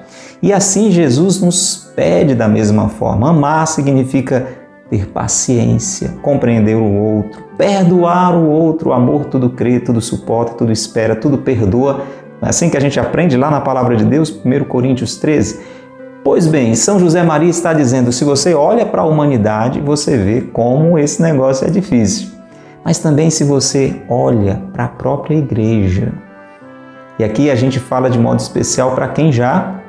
E 0.42 0.52
assim 0.52 0.90
Jesus 0.90 1.40
nos 1.40 1.92
pede 1.94 2.34
da 2.34 2.48
mesma 2.48 2.88
forma. 2.88 3.30
Amar 3.30 3.66
significa 3.66 4.46
ter 4.88 5.06
paciência, 5.06 6.14
compreender 6.22 6.76
o 6.76 6.84
outro, 6.84 7.42
perdoar 7.56 8.34
o 8.34 8.48
outro. 8.48 8.90
O 8.90 8.92
amor 8.92 9.26
tudo 9.26 9.50
crê, 9.50 9.80
tudo 9.80 10.00
suporta, 10.00 10.54
tudo 10.54 10.72
espera, 10.72 11.16
tudo 11.16 11.38
perdoa. 11.38 12.02
É 12.42 12.48
assim 12.48 12.68
que 12.68 12.76
a 12.76 12.80
gente 12.80 13.00
aprende 13.00 13.36
lá 13.36 13.50
na 13.50 13.60
palavra 13.60 13.96
de 13.96 14.04
Deus, 14.04 14.30
1 14.44 14.64
Coríntios 14.64 15.16
13. 15.16 15.60
Pois 16.22 16.46
bem, 16.46 16.74
São 16.74 16.98
José 16.98 17.22
Maria 17.22 17.48
está 17.48 17.72
dizendo: 17.72 18.12
se 18.12 18.24
você 18.24 18.54
olha 18.54 18.84
para 18.84 19.02
a 19.02 19.04
humanidade, 19.06 19.80
você 19.80 20.16
vê 20.16 20.40
como 20.40 20.98
esse 20.98 21.22
negócio 21.22 21.66
é 21.66 21.70
difícil. 21.70 22.28
Mas 22.84 22.98
também 22.98 23.30
se 23.30 23.44
você 23.44 24.02
olha 24.08 24.62
para 24.72 24.84
a 24.84 24.88
própria 24.88 25.36
igreja. 25.36 26.12
E 27.18 27.24
aqui 27.24 27.50
a 27.50 27.54
gente 27.54 27.80
fala 27.80 28.10
de 28.10 28.18
modo 28.18 28.40
especial 28.40 28.94
para 28.94 29.08
quem 29.08 29.32
já 29.32 29.80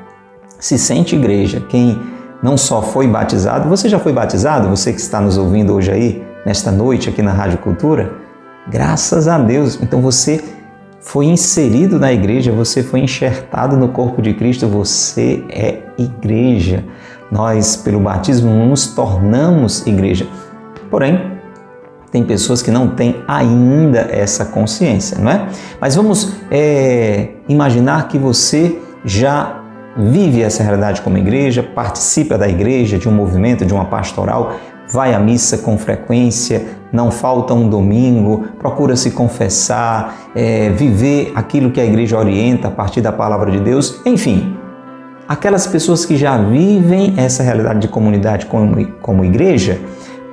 se 0.59 0.77
sente 0.77 1.15
igreja, 1.15 1.61
quem 1.67 1.99
não 2.41 2.55
só 2.55 2.81
foi 2.81 3.07
batizado, 3.07 3.67
você 3.67 3.89
já 3.89 3.99
foi 3.99 4.13
batizado, 4.13 4.69
você 4.69 4.93
que 4.93 4.99
está 4.99 5.19
nos 5.19 5.37
ouvindo 5.37 5.73
hoje 5.73 5.91
aí, 5.91 6.23
nesta 6.45 6.71
noite 6.71 7.09
aqui 7.09 7.21
na 7.21 7.31
Rádio 7.31 7.57
Cultura? 7.57 8.13
Graças 8.67 9.27
a 9.27 9.37
Deus. 9.37 9.79
Então 9.81 10.01
você 10.01 10.43
foi 11.07 11.25
inserido 11.27 11.97
na 11.97 12.11
igreja, 12.11 12.51
você 12.51 12.83
foi 12.83 12.99
enxertado 12.99 13.77
no 13.77 13.87
corpo 13.87 14.21
de 14.21 14.33
Cristo, 14.33 14.67
você 14.67 15.41
é 15.49 15.79
igreja. 15.97 16.83
Nós, 17.31 17.77
pelo 17.77 18.01
batismo, 18.01 18.51
nos 18.65 18.87
tornamos 18.87 19.87
igreja. 19.87 20.27
Porém, 20.91 21.31
tem 22.11 22.25
pessoas 22.25 22.61
que 22.61 22.69
não 22.69 22.89
têm 22.89 23.23
ainda 23.25 23.99
essa 23.99 24.43
consciência, 24.45 25.17
não 25.17 25.31
é? 25.31 25.47
Mas 25.79 25.95
vamos 25.95 26.33
é, 26.51 27.29
imaginar 27.47 28.09
que 28.09 28.17
você 28.17 28.77
já 29.05 29.63
vive 29.95 30.41
essa 30.41 30.61
realidade 30.61 31.01
como 31.01 31.17
igreja, 31.17 31.63
participa 31.63 32.37
da 32.37 32.49
igreja, 32.49 32.97
de 32.97 33.07
um 33.07 33.13
movimento, 33.13 33.65
de 33.65 33.73
uma 33.73 33.85
pastoral, 33.85 34.57
vai 34.89 35.13
à 35.13 35.19
missa 35.19 35.59
com 35.59 35.77
frequência, 35.77 36.65
não 36.91 37.11
falta 37.11 37.53
um 37.53 37.67
domingo, 37.67 38.45
procura 38.59 38.95
se 38.95 39.11
confessar, 39.11 40.15
é, 40.35 40.69
viver 40.69 41.31
aquilo 41.35 41.71
que 41.71 41.81
a 41.81 41.85
igreja 41.85 42.17
orienta 42.17 42.67
a 42.67 42.71
partir 42.71 43.01
da 43.01 43.11
palavra 43.11 43.51
de 43.51 43.59
Deus, 43.59 44.01
enfim. 44.05 44.55
Aquelas 45.27 45.67
pessoas 45.67 46.05
que 46.05 46.15
já 46.15 46.37
vivem 46.37 47.13
essa 47.17 47.43
realidade 47.43 47.79
de 47.79 47.87
comunidade 47.89 48.45
como, 48.45 48.85
como 49.01 49.25
igreja 49.25 49.79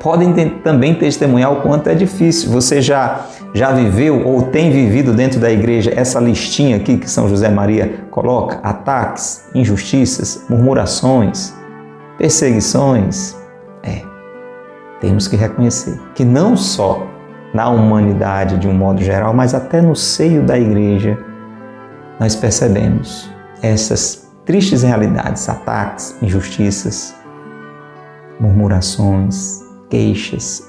podem 0.05 0.33
também 0.63 0.95
testemunhar 0.95 1.51
o 1.51 1.63
quanto 1.63 1.89
é 1.89 1.95
difícil. 1.95 2.51
Você 2.51 2.83
já, 2.83 3.27
já 3.55 3.73
viveu 3.73 4.25
ou 4.25 4.43
tem 4.43 4.71
vivido 4.71 5.15
dentro 5.15 5.41
da 5.41 5.51
igreja 5.51 5.93
essa 5.97 6.21
listinha 6.21 6.77
aqui 6.77 6.99
que 6.99 7.11
São 7.11 7.29
José 7.29 7.49
Maria 7.49 8.05
coloca: 8.11 8.61
ataques, 8.63 9.47
injustiças, 9.55 10.45
murmurações, 10.49 11.55
perseguições. 12.19 13.44
É 15.05 15.07
temos 15.07 15.29
que 15.29 15.37
reconhecer 15.37 16.01
que 16.15 16.25
não 16.25 16.57
só 16.57 17.07
na 17.53 17.69
humanidade 17.69 18.59
de 18.59 18.67
um 18.67 18.73
modo 18.73 19.03
geral, 19.03 19.35
mas 19.35 19.55
até 19.55 19.83
no 19.83 19.95
seio 19.95 20.43
da 20.43 20.59
igreja, 20.59 21.19
nós 22.19 22.35
percebemos 22.35 23.31
essas 23.61 24.33
tristes 24.47 24.83
realidades, 24.83 25.47
ataques, 25.47 26.17
injustiças, 26.23 27.15
murmurações, 28.41 29.61
queixas, 29.91 30.67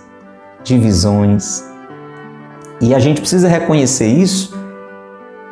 divisões. 0.64 1.64
E 2.82 2.94
a 2.94 3.00
gente 3.00 3.22
precisa 3.22 3.48
reconhecer 3.48 4.08
isso 4.08 4.54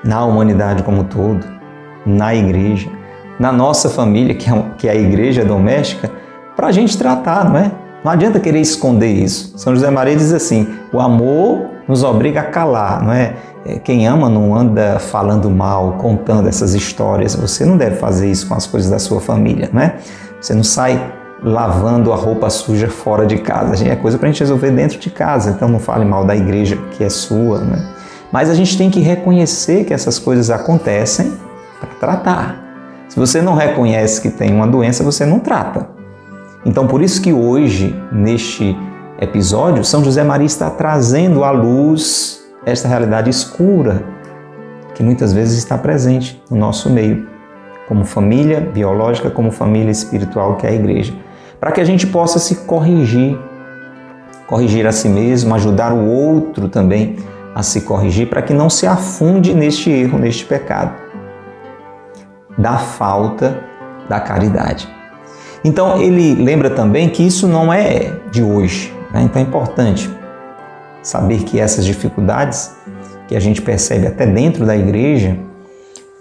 na 0.04 0.25
humanidade 0.25 0.84
como 0.84 1.02
um 1.02 1.04
todo, 1.06 1.46
na 2.06 2.36
igreja, 2.36 2.92
na 3.40 3.52
nossa 3.52 3.90
família, 3.90 4.36
que 4.78 4.90
é 4.90 4.92
a 4.92 4.96
igreja 4.96 5.46
doméstica, 5.46 6.12
para 6.54 6.68
a 6.68 6.72
gente 6.72 6.98
tratar, 6.98 7.46
não 7.46 7.58
é? 7.58 7.83
Não 8.03 8.12
adianta 8.12 8.39
querer 8.39 8.60
esconder 8.60 9.12
isso. 9.12 9.53
São 9.57 9.74
José 9.74 9.89
Maria 9.89 10.15
diz 10.15 10.33
assim: 10.33 10.67
o 10.91 11.00
amor 11.00 11.67
nos 11.88 12.03
obriga 12.03 12.41
a 12.41 12.43
calar, 12.43 13.01
não 13.01 13.13
é? 13.13 13.36
é? 13.65 13.79
Quem 13.79 14.05
ama 14.07 14.29
não 14.29 14.55
anda 14.55 15.00
falando 15.00 15.50
mal, 15.50 15.93
contando 15.93 16.50
essas 16.50 16.74
histórias. 16.74 17.36
Você 17.36 17.65
não 17.65 17.77
deve 17.77 17.95
fazer 17.95 18.29
isso 18.29 18.48
com 18.48 18.55
as 18.55 18.67
coisas 18.67 18.89
da 18.89 19.00
sua 19.00 19.22
família, 19.22 19.69
não 19.72 19.81
é? 19.81 19.95
Você 20.39 20.53
não 20.53 20.63
sai 20.63 21.01
lavando 21.41 22.12
a 22.12 22.15
roupa 22.15 22.50
suja 22.50 22.89
fora 22.89 23.25
de 23.25 23.38
casa. 23.38 23.88
É 23.88 23.95
coisa 23.95 24.17
para 24.17 24.27
a 24.27 24.31
gente 24.31 24.39
resolver 24.39 24.72
dentro 24.72 25.00
de 25.00 25.10
casa. 25.10 25.51
Então 25.51 25.69
não 25.69 25.79
fale 25.79 26.03
mal 26.03 26.25
da 26.25 26.36
igreja 26.36 26.77
que 26.91 27.03
é 27.03 27.10
sua, 27.10 27.60
né? 27.60 27.89
Mas 28.31 28.50
a 28.50 28.53
gente 28.53 28.77
tem 28.77 28.89
que 28.89 29.00
reconhecer 29.00 29.86
que 29.86 29.93
essas 29.93 30.17
coisas 30.19 30.50
acontecem 30.50 31.33
para 31.79 31.89
tratar. 32.00 32.63
Se 33.07 33.19
você 33.19 33.41
não 33.41 33.53
reconhece 33.53 34.19
que 34.19 34.29
tem 34.29 34.53
uma 34.53 34.65
doença, 34.65 35.03
você 35.03 35.25
não 35.25 35.39
trata. 35.39 35.93
Então, 36.65 36.88
por 36.88 37.01
isso 37.01 37.22
que 37.22 37.34
hoje, 37.34 37.96
neste 38.12 38.77
episódio, 39.20 39.84
São 39.84 40.03
José 40.03 40.24
Maria 40.24 40.46
está 40.46 40.70
trazendo 40.70 41.43
à 41.43 41.51
luz 41.51 42.41
esta 42.65 42.88
realidade 42.88 43.29
escura 43.29 44.03
que 44.96 45.03
muitas 45.03 45.34
vezes 45.34 45.58
está 45.58 45.77
presente 45.77 46.41
no 46.50 46.58
nosso 46.58 46.89
meio, 46.89 47.27
como 47.88 48.05
família 48.05 48.62
biológica, 48.62 49.29
como 49.29 49.51
família 49.51 49.91
espiritual, 49.91 50.55
que 50.55 50.65
é 50.65 50.70
a 50.70 50.74
igreja, 50.74 51.13
para 51.60 51.72
que 51.72 51.82
a 51.82 51.84
gente 51.84 52.08
possa 52.08 52.39
se 52.39 52.58
corrigir, 52.65 53.38
corrigir 54.48 54.88
a 54.88 54.91
si 54.91 55.10
mesmo, 55.10 55.53
ajudar 55.55 55.91
o 55.91 56.05
outro 56.05 56.70
também 56.70 57.17
a 57.55 57.62
se 57.62 57.82
corrigir, 57.82 58.29
para 58.29 58.41
que 58.41 58.53
não 58.53 58.70
se 58.70 58.88
afunde 58.88 59.53
neste 59.53 59.89
erro, 59.89 60.17
neste 60.17 60.46
pecado 60.46 60.93
da 62.58 62.77
falta 62.77 63.60
da 64.08 64.20
caridade. 64.20 64.88
Então 65.63 66.01
ele 66.01 66.36
lembra 66.36 66.70
também 66.70 67.10
que 67.10 67.25
isso 67.25 67.48
não 67.48 67.72
é 67.72 68.12
de 68.32 68.43
hoje, 68.43 68.93
né? 69.13 69.24
então 69.24 69.41
é 69.41 69.46
importante 69.46 70.10
saber 71.01 71.43
que 71.43 71.60
essas 71.60 71.86
dificuldades 71.86 72.75
que 73.27 73.36
a 73.36 73.39
gente 73.39 73.62
percebe 73.62 74.08
até 74.08 74.25
dentro 74.25 74.65
da 74.65 74.75
igreja 74.75 75.38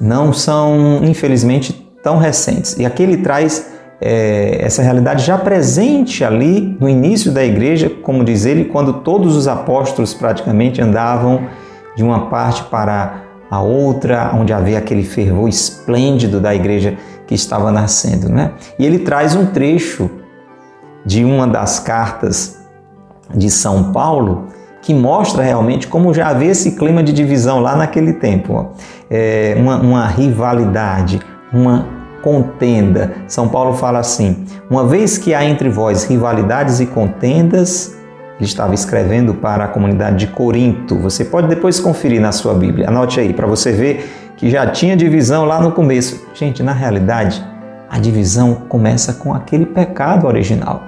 não 0.00 0.32
são, 0.32 1.00
infelizmente, 1.04 1.72
tão 2.02 2.18
recentes. 2.18 2.76
E 2.76 2.84
aqui 2.84 3.02
ele 3.02 3.18
traz 3.18 3.70
é, 4.00 4.58
essa 4.60 4.82
realidade 4.82 5.24
já 5.24 5.38
presente 5.38 6.24
ali 6.24 6.76
no 6.80 6.88
início 6.88 7.30
da 7.30 7.44
igreja, 7.44 7.88
como 7.88 8.24
diz 8.24 8.44
ele, 8.44 8.64
quando 8.64 8.94
todos 8.94 9.36
os 9.36 9.46
apóstolos 9.46 10.12
praticamente 10.12 10.82
andavam 10.82 11.46
de 11.96 12.02
uma 12.02 12.26
parte 12.26 12.64
para 12.64 13.22
a 13.48 13.60
outra, 13.60 14.32
onde 14.34 14.52
havia 14.52 14.78
aquele 14.78 15.04
fervor 15.04 15.48
esplêndido 15.48 16.40
da 16.40 16.54
igreja 16.54 16.96
que 17.32 17.34
estava 17.34 17.72
nascendo. 17.72 18.28
Né? 18.28 18.52
E 18.78 18.84
ele 18.84 18.98
traz 18.98 19.34
um 19.34 19.46
trecho 19.46 20.10
de 21.04 21.24
uma 21.24 21.46
das 21.46 21.80
cartas 21.80 22.58
de 23.34 23.50
São 23.50 23.92
Paulo 23.92 24.48
que 24.82 24.92
mostra 24.92 25.42
realmente 25.42 25.86
como 25.86 26.12
já 26.12 26.28
havia 26.28 26.50
esse 26.50 26.72
clima 26.72 27.02
de 27.02 27.12
divisão 27.12 27.60
lá 27.60 27.74
naquele 27.74 28.12
tempo. 28.12 28.70
É, 29.08 29.54
uma, 29.58 29.76
uma 29.78 30.06
rivalidade, 30.06 31.20
uma 31.52 31.86
contenda. 32.20 33.14
São 33.26 33.48
Paulo 33.48 33.74
fala 33.74 34.00
assim: 34.00 34.44
uma 34.68 34.86
vez 34.86 35.16
que 35.16 35.32
há 35.32 35.44
entre 35.44 35.68
vós 35.68 36.04
rivalidades 36.04 36.80
e 36.80 36.86
contendas, 36.86 37.96
ele 38.42 38.48
estava 38.48 38.74
escrevendo 38.74 39.34
para 39.34 39.66
a 39.66 39.68
comunidade 39.68 40.16
de 40.16 40.26
Corinto. 40.26 40.98
Você 40.98 41.24
pode 41.24 41.46
depois 41.46 41.78
conferir 41.78 42.20
na 42.20 42.32
sua 42.32 42.52
Bíblia. 42.52 42.88
Anote 42.88 43.20
aí 43.20 43.32
para 43.32 43.46
você 43.46 43.70
ver 43.70 44.32
que 44.36 44.50
já 44.50 44.66
tinha 44.66 44.96
divisão 44.96 45.44
lá 45.44 45.60
no 45.60 45.70
começo. 45.70 46.26
Gente, 46.34 46.60
na 46.60 46.72
realidade, 46.72 47.40
a 47.88 48.00
divisão 48.00 48.54
começa 48.68 49.12
com 49.12 49.32
aquele 49.32 49.64
pecado 49.64 50.26
original. 50.26 50.82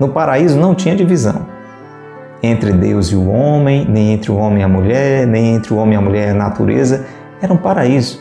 No 0.00 0.08
paraíso 0.08 0.58
não 0.58 0.74
tinha 0.74 0.96
divisão 0.96 1.46
entre 2.42 2.72
Deus 2.72 3.08
e 3.08 3.16
o 3.16 3.28
homem, 3.28 3.86
nem 3.88 4.12
entre 4.12 4.32
o 4.32 4.36
homem 4.36 4.60
e 4.60 4.64
a 4.64 4.68
mulher, 4.68 5.24
nem 5.24 5.54
entre 5.54 5.72
o 5.72 5.76
homem 5.76 5.94
e 5.94 5.96
a 5.96 6.00
mulher 6.00 6.28
e 6.28 6.30
a 6.30 6.34
natureza. 6.34 7.06
Era 7.40 7.52
um 7.52 7.56
paraíso. 7.56 8.20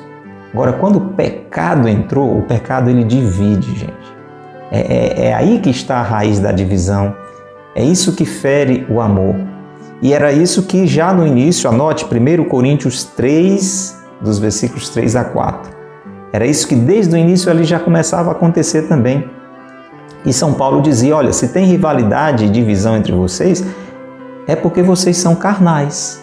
Agora, 0.54 0.74
quando 0.74 0.98
o 0.98 1.02
pecado 1.14 1.88
entrou, 1.90 2.38
o 2.38 2.44
pecado 2.44 2.92
ele 2.92 3.04
divide, 3.04 3.76
gente. 3.76 4.18
É, 4.72 4.80
é, 4.80 5.26
é 5.30 5.34
aí 5.34 5.60
que 5.60 5.72
está 5.72 5.98
a 5.98 6.04
raiz 6.04 6.40
da 6.40 6.52
divisão 6.52 7.16
é 7.78 7.84
isso 7.84 8.14
que 8.14 8.26
fere 8.26 8.88
o 8.90 9.00
amor. 9.00 9.36
E 10.02 10.12
era 10.12 10.34
isso 10.34 10.64
que 10.64 10.88
já 10.88 11.14
no 11.14 11.28
início, 11.28 11.70
anote 11.70 12.06
1 12.06 12.46
Coríntios 12.46 13.04
3, 13.04 13.96
dos 14.20 14.40
versículos 14.40 14.90
3 14.90 15.16
a 15.16 15.24
4. 15.24 15.78
Era 16.34 16.48
isso 16.48 16.68
que 16.68 16.74
desde 16.74 17.14
o 17.14 17.18
início 17.18 17.52
ali 17.52 17.64
já 17.64 17.80
começava 17.80 18.30
a 18.30 18.32
acontecer 18.32 18.88
também. 18.88 19.30
E 20.26 20.34
São 20.34 20.56
Paulo 20.56 20.82
dizia: 20.82 21.16
olha, 21.16 21.32
se 21.32 21.50
tem 21.50 21.66
rivalidade 21.66 22.46
e 22.46 22.50
divisão 22.50 22.98
entre 22.98 23.12
vocês, 23.12 23.64
é 24.48 24.56
porque 24.56 24.82
vocês 24.82 25.16
são 25.16 25.36
carnais. 25.36 26.20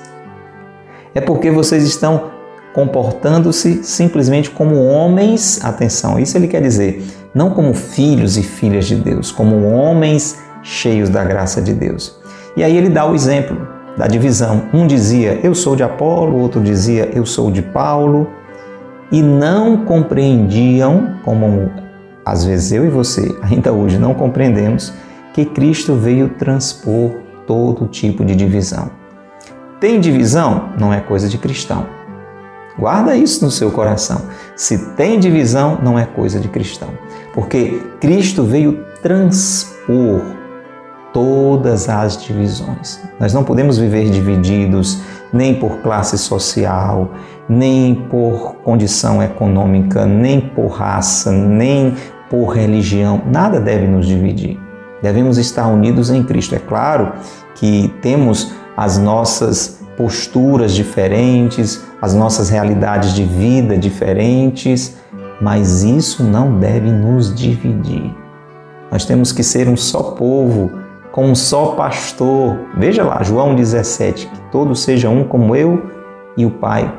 É 1.14 1.20
porque 1.20 1.52
vocês 1.52 1.84
estão 1.84 2.32
comportando-se 2.74 3.84
simplesmente 3.84 4.50
como 4.50 4.84
homens, 4.84 5.64
atenção, 5.64 6.18
isso 6.18 6.36
ele 6.36 6.48
quer 6.48 6.60
dizer, 6.60 7.00
não 7.32 7.50
como 7.50 7.72
filhos 7.72 8.36
e 8.36 8.42
filhas 8.42 8.86
de 8.86 8.96
Deus, 8.96 9.30
como 9.30 9.64
homens 9.64 10.42
cheios 10.64 11.08
da 11.08 11.22
graça 11.22 11.62
de 11.62 11.72
Deus. 11.72 12.18
E 12.56 12.64
aí 12.64 12.76
ele 12.76 12.88
dá 12.88 13.06
o 13.06 13.14
exemplo 13.14 13.68
da 13.96 14.08
divisão. 14.08 14.64
Um 14.72 14.86
dizia, 14.86 15.38
eu 15.44 15.54
sou 15.54 15.76
de 15.76 15.84
Apolo, 15.84 16.36
outro 16.38 16.60
dizia, 16.60 17.10
eu 17.14 17.24
sou 17.24 17.50
de 17.50 17.62
Paulo, 17.62 18.28
e 19.12 19.22
não 19.22 19.84
compreendiam, 19.84 21.18
como 21.22 21.70
às 22.24 22.44
vezes 22.44 22.72
eu 22.72 22.84
e 22.84 22.88
você 22.88 23.36
ainda 23.42 23.72
hoje 23.72 23.98
não 23.98 24.14
compreendemos, 24.14 24.92
que 25.32 25.44
Cristo 25.44 25.94
veio 25.94 26.30
transpor 26.30 27.12
todo 27.46 27.86
tipo 27.86 28.24
de 28.24 28.34
divisão. 28.34 28.90
Tem 29.78 30.00
divisão? 30.00 30.70
Não 30.78 30.92
é 30.92 31.00
coisa 31.00 31.28
de 31.28 31.36
cristão. 31.36 31.86
Guarda 32.78 33.14
isso 33.14 33.44
no 33.44 33.50
seu 33.50 33.70
coração. 33.70 34.22
Se 34.56 34.94
tem 34.94 35.20
divisão, 35.20 35.78
não 35.82 35.98
é 35.98 36.06
coisa 36.06 36.40
de 36.40 36.48
cristão. 36.48 36.88
Porque 37.32 37.80
Cristo 38.00 38.42
veio 38.42 38.84
transpor 39.02 40.22
todas 41.14 41.88
as 41.88 42.22
divisões. 42.22 43.00
Nós 43.20 43.32
não 43.32 43.44
podemos 43.44 43.78
viver 43.78 44.10
divididos 44.10 45.00
nem 45.32 45.54
por 45.54 45.78
classe 45.78 46.18
social, 46.18 47.12
nem 47.48 47.94
por 47.94 48.56
condição 48.64 49.22
econômica, 49.22 50.04
nem 50.04 50.40
por 50.40 50.66
raça, 50.66 51.30
nem 51.30 51.94
por 52.28 52.48
religião. 52.48 53.22
Nada 53.30 53.60
deve 53.60 53.86
nos 53.86 54.06
dividir. 54.06 54.58
Devemos 55.00 55.38
estar 55.38 55.68
unidos 55.68 56.10
em 56.10 56.22
Cristo. 56.24 56.56
É 56.56 56.58
claro 56.58 57.12
que 57.54 57.94
temos 58.02 58.52
as 58.76 58.98
nossas 58.98 59.80
posturas 59.96 60.72
diferentes, 60.72 61.84
as 62.02 62.12
nossas 62.12 62.50
realidades 62.50 63.14
de 63.14 63.22
vida 63.22 63.78
diferentes, 63.78 64.96
mas 65.40 65.84
isso 65.84 66.24
não 66.24 66.58
deve 66.58 66.90
nos 66.90 67.32
dividir. 67.32 68.12
Nós 68.90 69.04
temos 69.04 69.30
que 69.30 69.44
ser 69.44 69.68
um 69.68 69.76
só 69.76 70.02
povo 70.12 70.83
com 71.14 71.26
um 71.26 71.34
só 71.36 71.76
pastor. 71.76 72.58
Veja 72.76 73.04
lá, 73.04 73.22
João 73.22 73.54
17, 73.54 74.26
que 74.26 74.40
todos 74.50 74.82
sejam 74.82 75.16
um 75.16 75.22
como 75.22 75.54
eu 75.54 75.80
e 76.36 76.44
o 76.44 76.50
Pai. 76.50 76.92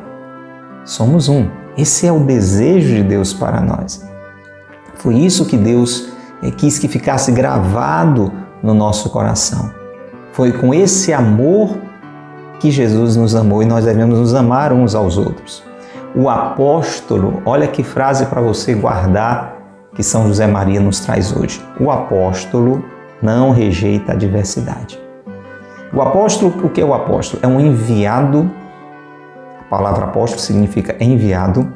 Somos 0.86 1.28
um. 1.28 1.50
Esse 1.78 2.08
é 2.08 2.14
o 2.14 2.22
desejo 2.22 2.96
de 2.96 3.04
Deus 3.04 3.34
para 3.34 3.60
nós. 3.60 4.08
Foi 4.94 5.16
isso 5.16 5.46
que 5.46 5.58
Deus 5.58 6.14
eh, 6.42 6.50
quis 6.50 6.80
que 6.80 6.88
ficasse 6.88 7.30
gravado 7.34 8.32
no 8.64 8.74
nosso 8.74 9.10
coração. 9.10 9.70
Foi 10.32 10.54
com 10.54 10.74
esse 10.74 11.12
amor 11.12 11.78
que 12.62 12.72
Jesus 12.72 13.18
nos 13.18 13.36
amou 13.36 13.62
e 13.62 13.66
nós 13.66 13.84
devemos 13.84 14.18
nos 14.18 14.34
amar 14.34 14.72
uns 14.72 14.96
aos 14.96 15.18
outros. 15.18 15.62
O 16.16 16.30
apóstolo, 16.30 17.42
olha 17.46 17.68
que 17.68 17.84
frase 17.84 18.28
para 18.28 18.40
você 18.40 18.76
guardar 18.76 19.58
que 19.94 20.02
São 20.02 20.26
José 20.26 20.48
Maria 20.48 20.80
nos 20.80 21.02
traz 21.02 21.36
hoje. 21.36 21.62
O 21.78 21.92
apóstolo 21.92 22.95
não 23.22 23.52
rejeita 23.52 24.14
a 24.14 24.16
diversidade. 24.16 25.00
O 25.94 26.02
apóstolo, 26.02 26.66
o 26.66 26.70
que 26.70 26.82
é 26.82 26.86
o 26.86 26.94
apóstolo? 26.94 27.42
É 27.44 27.48
um 27.48 27.60
enviado. 27.60 28.52
A 29.60 29.64
palavra 29.64 30.06
apóstolo 30.06 30.42
significa 30.42 30.96
enviado, 31.00 31.72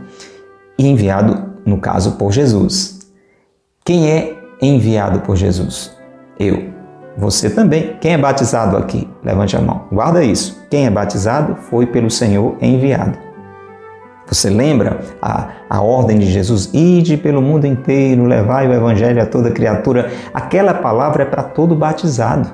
e 0.78 0.88
enviado, 0.88 1.56
no 1.66 1.78
caso, 1.78 2.14
por 2.14 2.32
Jesus. 2.32 3.00
Quem 3.84 4.10
é 4.10 4.38
enviado 4.62 5.20
por 5.22 5.36
Jesus? 5.36 5.96
Eu. 6.40 6.70
Você 7.18 7.50
também. 7.50 7.98
Quem 8.00 8.14
é 8.14 8.18
batizado 8.18 8.78
aqui? 8.78 9.10
Levante 9.24 9.58
a 9.58 9.62
mão. 9.62 9.88
Guarda 9.92 10.24
isso. 10.24 10.66
Quem 10.70 10.86
é 10.86 10.90
batizado 10.90 11.56
foi 11.56 11.86
pelo 11.86 12.10
Senhor 12.10 12.56
enviado. 12.62 13.29
Você 14.32 14.50
lembra 14.50 15.00
a, 15.22 15.50
a 15.70 15.82
ordem 15.82 16.20
de 16.20 16.28
Jesus? 16.32 16.70
Ide 16.74 17.18
pelo 17.18 17.42
mundo 17.42 17.66
inteiro, 17.66 18.26
levai 18.26 18.68
o 18.68 18.74
evangelho 18.74 19.22
a 19.22 19.26
toda 19.26 19.50
criatura. 19.52 20.12
Aquela 20.34 20.74
palavra 20.74 21.24
é 21.24 21.26
para 21.26 21.44
todo 21.44 21.76
batizado. 21.76 22.50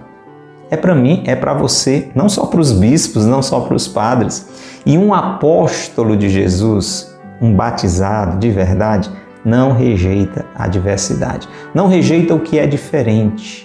É 0.69 0.77
para 0.77 0.95
mim, 0.95 1.23
é 1.27 1.35
para 1.35 1.53
você, 1.53 2.09
não 2.15 2.27
só 2.27 2.45
para 2.47 2.59
os 2.59 2.71
bispos, 2.71 3.25
não 3.25 3.41
só 3.41 3.59
para 3.59 3.75
os 3.75 3.87
padres. 3.87 4.47
E 4.85 4.97
um 4.97 5.13
apóstolo 5.13 6.17
de 6.17 6.29
Jesus, 6.29 7.15
um 7.41 7.53
batizado 7.53 8.37
de 8.37 8.49
verdade, 8.49 9.11
não 9.43 9.73
rejeita 9.73 10.45
a 10.55 10.67
diversidade, 10.67 11.47
não 11.73 11.87
rejeita 11.87 12.33
o 12.33 12.39
que 12.39 12.57
é 12.57 12.65
diferente, 12.65 13.64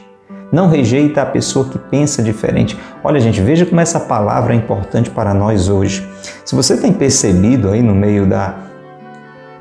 não 0.52 0.68
rejeita 0.68 1.22
a 1.22 1.26
pessoa 1.26 1.68
que 1.68 1.78
pensa 1.78 2.22
diferente. 2.22 2.78
Olha, 3.02 3.20
gente, 3.20 3.40
veja 3.40 3.64
como 3.64 3.80
essa 3.80 4.00
palavra 4.00 4.52
é 4.52 4.56
importante 4.56 5.10
para 5.10 5.32
nós 5.32 5.68
hoje. 5.68 6.06
Se 6.44 6.54
você 6.54 6.76
tem 6.76 6.92
percebido 6.92 7.70
aí 7.70 7.82
no 7.82 7.94
meio 7.94 8.26
da, 8.26 8.56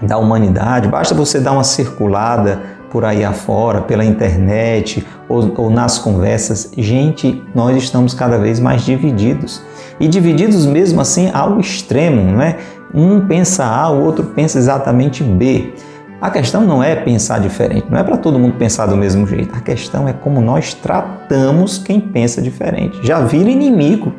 da 0.01 0.17
humanidade, 0.17 0.87
basta 0.87 1.13
você 1.13 1.39
dar 1.39 1.51
uma 1.51 1.63
circulada 1.63 2.59
por 2.91 3.05
aí 3.05 3.23
afora, 3.23 3.81
pela 3.81 4.03
internet 4.03 5.05
ou, 5.27 5.53
ou 5.57 5.69
nas 5.69 5.99
conversas, 5.99 6.71
gente, 6.75 7.43
nós 7.53 7.77
estamos 7.77 8.13
cada 8.13 8.37
vez 8.37 8.59
mais 8.59 8.83
divididos. 8.83 9.61
E 9.99 10.07
divididos 10.07 10.65
mesmo 10.65 10.99
assim 11.01 11.29
ao 11.33 11.59
extremo, 11.59 12.23
não 12.31 12.41
é? 12.41 12.57
Um 12.93 13.27
pensa 13.27 13.63
A, 13.63 13.89
o 13.91 14.03
outro 14.03 14.23
pensa 14.23 14.57
exatamente 14.57 15.23
B. 15.23 15.73
A 16.21 16.29
questão 16.29 16.65
não 16.65 16.83
é 16.83 16.97
pensar 16.97 17.39
diferente, 17.39 17.87
não 17.89 17.97
é 17.97 18.03
para 18.03 18.17
todo 18.17 18.37
mundo 18.37 18.55
pensar 18.57 18.85
do 18.87 18.97
mesmo 18.97 19.25
jeito. 19.25 19.55
A 19.55 19.61
questão 19.61 20.05
é 20.05 20.11
como 20.11 20.41
nós 20.41 20.73
tratamos 20.73 21.77
quem 21.77 22.01
pensa 22.01 22.41
diferente. 22.41 22.99
Já 23.01 23.21
vira 23.21 23.49
inimigo, 23.49 24.13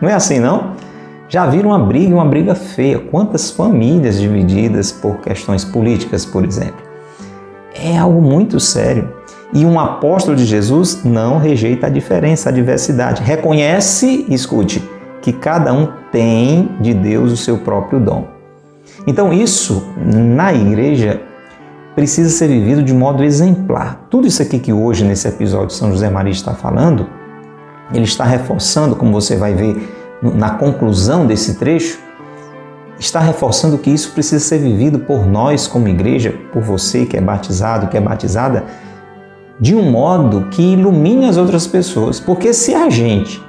não 0.00 0.08
é 0.08 0.14
assim 0.14 0.38
não? 0.38 0.74
Já 1.28 1.46
vira 1.46 1.66
uma 1.66 1.78
briga, 1.78 2.14
uma 2.14 2.24
briga 2.24 2.54
feia. 2.54 3.00
Quantas 3.00 3.50
famílias 3.50 4.20
divididas 4.20 4.92
por 4.92 5.18
questões 5.18 5.64
políticas, 5.64 6.24
por 6.24 6.44
exemplo? 6.44 6.82
É 7.74 7.98
algo 7.98 8.22
muito 8.22 8.60
sério. 8.60 9.12
E 9.52 9.64
um 9.64 9.80
apóstolo 9.80 10.36
de 10.36 10.44
Jesus 10.44 11.02
não 11.04 11.38
rejeita 11.38 11.88
a 11.88 11.90
diferença, 11.90 12.48
a 12.48 12.52
diversidade. 12.52 13.22
Reconhece, 13.22 14.24
escute, 14.28 14.88
que 15.20 15.32
cada 15.32 15.72
um 15.72 15.88
tem 16.12 16.68
de 16.80 16.94
Deus 16.94 17.32
o 17.32 17.36
seu 17.36 17.58
próprio 17.58 17.98
dom. 17.98 18.28
Então, 19.04 19.32
isso 19.32 19.84
na 19.96 20.52
igreja 20.52 21.20
precisa 21.94 22.30
ser 22.30 22.48
vivido 22.48 22.82
de 22.82 22.94
modo 22.94 23.22
exemplar. 23.22 24.06
Tudo 24.10 24.26
isso 24.26 24.42
aqui 24.42 24.58
que 24.58 24.72
hoje, 24.72 25.04
nesse 25.04 25.28
episódio, 25.28 25.74
São 25.74 25.90
José 25.90 26.08
Maria 26.08 26.32
está 26.32 26.54
falando, 26.54 27.06
ele 27.92 28.04
está 28.04 28.24
reforçando, 28.24 28.94
como 28.94 29.12
você 29.12 29.36
vai 29.36 29.54
ver 29.54 29.76
na 30.22 30.50
conclusão 30.50 31.26
desse 31.26 31.54
trecho, 31.54 31.98
está 32.98 33.18
reforçando 33.18 33.78
que 33.78 33.90
isso 33.90 34.12
precisa 34.12 34.44
ser 34.44 34.58
vivido 34.58 35.00
por 35.00 35.26
nós 35.26 35.66
como 35.66 35.88
igreja, 35.88 36.34
por 36.52 36.62
você 36.62 37.06
que 37.06 37.16
é 37.16 37.20
batizado, 37.20 37.88
que 37.88 37.96
é 37.96 38.00
batizada, 38.00 38.64
de 39.58 39.74
um 39.74 39.90
modo 39.90 40.48
que 40.50 40.62
ilumine 40.62 41.26
as 41.26 41.36
outras 41.36 41.66
pessoas. 41.66 42.20
Porque 42.20 42.52
se 42.52 42.74
a 42.74 42.88
gente 42.88 43.42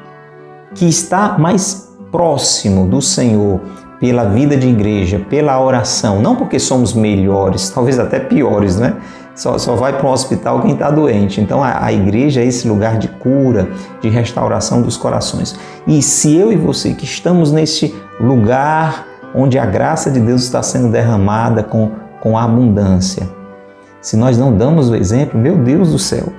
que 0.74 0.88
está 0.88 1.38
mais 1.38 1.90
próximo 2.12 2.88
do 2.88 3.02
Senhor, 3.02 3.60
pela 4.02 4.26
vida 4.26 4.58
de 4.58 4.68
igreja, 4.68 5.20
pela 5.30 5.64
oração, 5.64 6.20
não 6.20 6.36
porque 6.36 6.60
somos 6.60 6.92
melhores, 6.92 7.70
talvez 7.70 8.00
até 8.00 8.20
piores, 8.20 8.78
né? 8.78 8.96
Só, 9.36 9.60
só 9.60 9.76
vai 9.76 9.98
para 9.98 10.08
um 10.08 10.12
hospital 10.12 10.62
quem 10.62 10.74
está 10.74 10.90
doente. 10.90 11.40
Então 11.40 11.64
a, 11.64 11.86
a 11.86 11.94
igreja 11.94 12.42
é 12.42 12.46
esse 12.46 12.68
lugar 12.68 12.98
de 12.98 13.08
cura, 13.08 13.70
de 14.02 14.10
restauração 14.10 14.82
dos 14.82 14.98
corações. 14.98 15.56
E 15.88 16.02
se 16.02 16.36
eu 16.36 16.52
e 16.52 16.58
você 16.58 16.94
que 16.94 17.06
estamos 17.06 17.52
neste 17.52 17.96
lugar 18.20 19.06
onde 19.34 19.58
a 19.58 19.66
graça 19.66 20.12
de 20.12 20.20
Deus 20.20 20.44
está 20.44 20.62
sendo 20.62 20.90
derramada 20.90 21.64
com, 21.64 21.92
com 22.20 22.38
abundância, 22.38 23.30
se 24.02 24.18
nós 24.18 24.38
não 24.38 24.52
damos 24.52 24.90
o 24.90 24.96
exemplo, 24.96 25.40
meu 25.40 25.58
Deus 25.58 25.92
do 25.92 26.00
céu, 26.00 26.34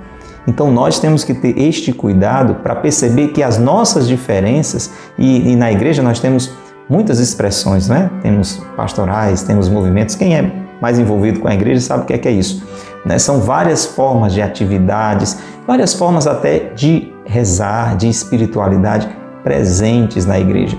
então 0.47 0.71
nós 0.73 0.99
temos 0.99 1.23
que 1.23 1.33
ter 1.33 1.57
este 1.57 1.93
cuidado 1.93 2.57
para 2.57 2.75
perceber 2.75 3.29
que 3.29 3.43
as 3.43 3.57
nossas 3.57 4.09
diferenças, 4.09 4.91
e, 5.17 5.53
e, 5.53 5.57
na 5.57 5.71
igreja 5.71 6.03
nós 6.03 6.19
temos 6.19 6.53
muitas 6.89 7.19
expressões, 7.19 7.89
né? 7.89 8.11
Temos 8.23 8.63
pastorais, 8.77 9.43
temos 9.43 9.69
movimentos. 9.69 10.15
Quem 10.15 10.37
é 10.37 10.51
mais 10.81 10.99
envolvido 10.99 11.41
com 11.41 11.49
a 11.49 11.55
igreja 11.55 11.81
sabe 11.81 12.03
o 12.03 12.07
que 12.07 12.13
é, 12.13 12.19
que 12.19 12.29
é 12.29 12.33
isso. 12.33 12.67
Né? 13.07 13.19
São 13.19 13.41
várias 13.41 13.85
formas 13.87 14.33
de 14.33 14.43
atividades, 14.43 15.39
várias 15.67 15.95
formas 15.95 16.27
até 16.27 16.71
de 16.75 17.13
rezar, 17.25 17.97
de 17.97 18.09
espiritualidade 18.09 19.09
presentes 19.45 20.27
na 20.27 20.39
igreja. 20.39 20.77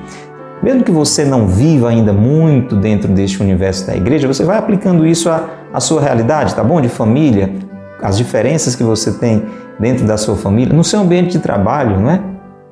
Mesmo 0.62 0.84
que 0.84 0.92
você 0.92 1.26
não 1.26 1.48
viva 1.48 1.90
ainda 1.90 2.14
muito 2.14 2.76
dentro 2.76 3.12
deste 3.12 3.42
universo 3.42 3.86
da 3.88 3.96
igreja, 3.96 4.28
você 4.28 4.46
vai 4.46 4.58
aplicando 4.58 5.06
isso 5.06 5.30
à, 5.30 5.50
à 5.74 5.80
sua 5.80 6.02
realidade, 6.02 6.56
tá 6.56 6.64
bom? 6.64 6.80
De 6.80 6.88
família, 6.88 7.54
as 8.02 8.18
diferenças 8.18 8.76
que 8.76 8.84
você 8.84 9.12
tem 9.12 9.46
dentro 9.80 10.06
da 10.06 10.16
sua 10.16 10.36
família, 10.36 10.74
no 10.74 10.84
seu 10.84 11.02
ambiente 11.02 11.34
de 11.34 11.40
trabalho, 11.40 12.00
não 12.00 12.10
é? 12.10 12.22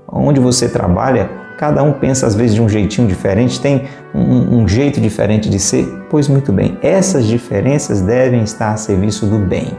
Onde 0.10 0.40
você 0.40 0.70
trabalha, 0.70 1.30
Cada 1.58 1.84
um 1.84 1.94
pensa 1.94 2.26
às 2.26 2.36
vezes 2.36 2.56
de 2.56 2.62
um 2.62 2.68
jeitinho 2.68 3.08
diferente, 3.08 3.60
tem 3.60 3.84
um, 4.14 4.62
um, 4.62 4.68
jeito 4.68 5.00
diferente 5.00 5.50
de 5.50 5.60
ser. 5.60 5.86
Pois 6.10 6.28
muito 6.28 6.52
bem, 6.52 6.78
essas 6.82 7.26
diferenças 7.26 8.02
devem 8.02 8.44
estar 8.44 8.72
a 8.72 8.78
serviço 8.78 9.26
do 9.26 9.38
bem. 9.38 9.78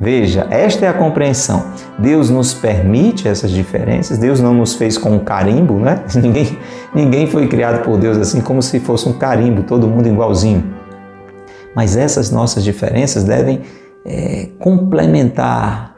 Veja, 0.00 0.46
esta 0.50 0.86
é 0.86 0.88
a 0.88 0.92
compreensão. 0.92 1.72
Deus 1.98 2.30
nos 2.30 2.54
permite 2.54 3.26
essas 3.26 3.50
diferenças, 3.50 4.16
Deus 4.16 4.40
não 4.40 4.54
nos 4.54 4.74
fez 4.74 4.96
com 4.96 5.10
um 5.10 5.18
carimbo, 5.18 5.74
né? 5.74 6.04
Ninguém, 6.14 6.58
ninguém 6.94 7.26
foi 7.26 7.48
criado 7.48 7.82
por 7.82 7.98
Deus 7.98 8.16
assim 8.16 8.40
como 8.40 8.62
se 8.62 8.78
fosse 8.78 9.08
um 9.08 9.12
carimbo, 9.12 9.64
todo 9.64 9.88
mundo 9.88 10.08
igualzinho. 10.08 10.64
Mas 11.74 11.96
essas 11.96 12.30
nossas 12.30 12.62
diferenças 12.62 13.24
devem 13.24 13.60
é, 14.04 14.48
complementar 14.58 15.97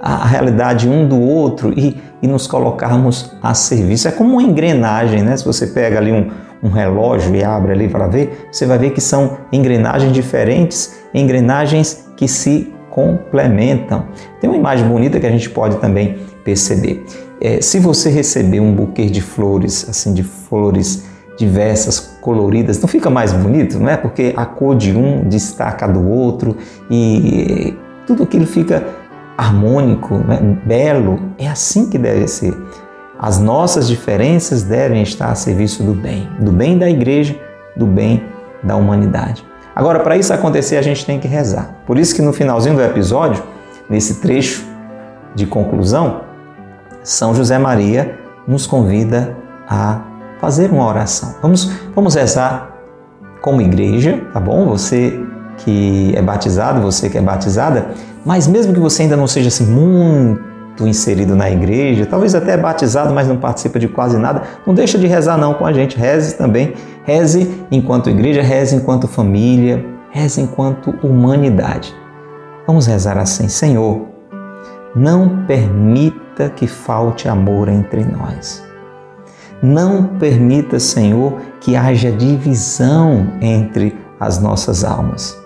a 0.00 0.24
realidade 0.26 0.88
um 0.88 1.06
do 1.08 1.20
outro 1.20 1.72
e, 1.76 1.96
e 2.22 2.28
nos 2.28 2.46
colocarmos 2.46 3.32
a 3.42 3.54
serviço. 3.54 4.08
É 4.08 4.12
como 4.12 4.34
uma 4.34 4.42
engrenagem, 4.42 5.22
né? 5.22 5.36
Se 5.36 5.44
você 5.44 5.66
pega 5.66 5.98
ali 5.98 6.12
um, 6.12 6.30
um 6.62 6.68
relógio 6.68 7.34
e 7.34 7.42
abre 7.42 7.72
ali 7.72 7.88
para 7.88 8.06
ver, 8.06 8.48
você 8.50 8.66
vai 8.66 8.78
ver 8.78 8.90
que 8.90 9.00
são 9.00 9.38
engrenagens 9.52 10.12
diferentes, 10.12 10.98
engrenagens 11.12 12.08
que 12.16 12.28
se 12.28 12.72
complementam. 12.90 14.06
Tem 14.40 14.48
uma 14.48 14.56
imagem 14.56 14.86
bonita 14.86 15.20
que 15.20 15.26
a 15.26 15.30
gente 15.30 15.50
pode 15.50 15.76
também 15.76 16.18
perceber. 16.44 17.04
É, 17.40 17.60
se 17.60 17.78
você 17.78 18.10
receber 18.10 18.60
um 18.60 18.72
buquê 18.72 19.06
de 19.06 19.20
flores, 19.20 19.88
assim, 19.88 20.12
de 20.12 20.22
flores 20.22 21.04
diversas, 21.36 22.18
coloridas, 22.20 22.80
não 22.80 22.88
fica 22.88 23.08
mais 23.08 23.32
bonito, 23.32 23.78
não 23.78 23.88
é? 23.88 23.96
Porque 23.96 24.34
a 24.36 24.44
cor 24.44 24.74
de 24.74 24.96
um 24.96 25.22
destaca 25.28 25.86
do 25.86 26.04
outro 26.08 26.56
e 26.90 27.74
tudo 28.06 28.24
aquilo 28.24 28.44
fica 28.44 28.84
harmônico, 29.38 30.18
né? 30.18 30.40
belo. 30.66 31.20
É 31.38 31.48
assim 31.48 31.88
que 31.88 31.96
deve 31.96 32.26
ser. 32.26 32.56
As 33.16 33.38
nossas 33.38 33.86
diferenças 33.86 34.64
devem 34.64 35.02
estar 35.02 35.30
a 35.30 35.34
serviço 35.36 35.84
do 35.84 35.94
bem, 35.94 36.28
do 36.40 36.50
bem 36.50 36.76
da 36.76 36.90
igreja, 36.90 37.36
do 37.76 37.86
bem 37.86 38.24
da 38.62 38.74
humanidade. 38.74 39.46
Agora, 39.74 40.00
para 40.00 40.16
isso 40.16 40.32
acontecer, 40.32 40.76
a 40.76 40.82
gente 40.82 41.06
tem 41.06 41.20
que 41.20 41.28
rezar. 41.28 41.76
Por 41.86 41.98
isso 41.98 42.14
que 42.14 42.20
no 42.20 42.32
finalzinho 42.32 42.74
do 42.74 42.82
episódio, 42.82 43.42
nesse 43.88 44.20
trecho 44.20 44.64
de 45.36 45.46
conclusão, 45.46 46.22
São 47.04 47.32
José 47.32 47.58
Maria 47.58 48.18
nos 48.46 48.66
convida 48.66 49.36
a 49.68 50.00
fazer 50.40 50.70
uma 50.72 50.86
oração. 50.86 51.36
Vamos, 51.40 51.70
vamos 51.94 52.14
rezar 52.16 52.76
como 53.40 53.60
igreja, 53.60 54.20
tá 54.32 54.40
bom? 54.40 54.66
Você 54.66 55.20
que 55.58 56.12
é 56.16 56.22
batizado, 56.22 56.80
você 56.80 57.08
que 57.08 57.18
é 57.18 57.20
batizada, 57.20 57.90
mas 58.24 58.46
mesmo 58.46 58.72
que 58.72 58.80
você 58.80 59.02
ainda 59.02 59.16
não 59.16 59.26
seja 59.26 59.48
assim 59.48 59.66
muito 59.66 60.86
inserido 60.86 61.34
na 61.34 61.50
igreja, 61.50 62.06
talvez 62.06 62.34
até 62.34 62.56
batizado, 62.56 63.12
mas 63.12 63.26
não 63.26 63.36
participa 63.36 63.78
de 63.78 63.88
quase 63.88 64.16
nada, 64.16 64.42
não 64.66 64.74
deixa 64.74 64.98
de 64.98 65.06
rezar 65.06 65.36
não 65.36 65.54
com 65.54 65.66
a 65.66 65.72
gente, 65.72 65.96
reze 65.96 66.36
também, 66.36 66.74
reze 67.04 67.64
enquanto 67.70 68.10
igreja, 68.10 68.42
reze 68.42 68.76
enquanto 68.76 69.08
família, 69.08 69.84
reze 70.10 70.40
enquanto 70.40 70.94
humanidade. 71.02 71.94
Vamos 72.66 72.86
rezar 72.86 73.16
assim, 73.18 73.48
Senhor, 73.48 74.06
não 74.94 75.44
permita 75.46 76.50
que 76.50 76.66
falte 76.66 77.28
amor 77.28 77.68
entre 77.68 78.04
nós. 78.04 78.62
Não 79.62 80.04
permita, 80.04 80.78
Senhor, 80.78 81.40
que 81.60 81.74
haja 81.74 82.12
divisão 82.12 83.26
entre 83.40 83.96
as 84.20 84.38
nossas 84.38 84.84
almas. 84.84 85.36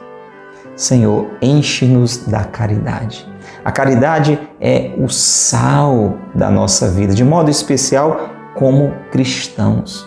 Senhor, 0.76 1.26
enche-nos 1.40 2.26
da 2.26 2.44
caridade. 2.44 3.26
A 3.64 3.70
caridade 3.70 4.38
é 4.60 4.92
o 4.98 5.08
sal 5.08 6.18
da 6.34 6.50
nossa 6.50 6.90
vida, 6.90 7.14
de 7.14 7.24
modo 7.24 7.50
especial 7.50 8.30
como 8.54 8.92
cristãos. 9.10 10.06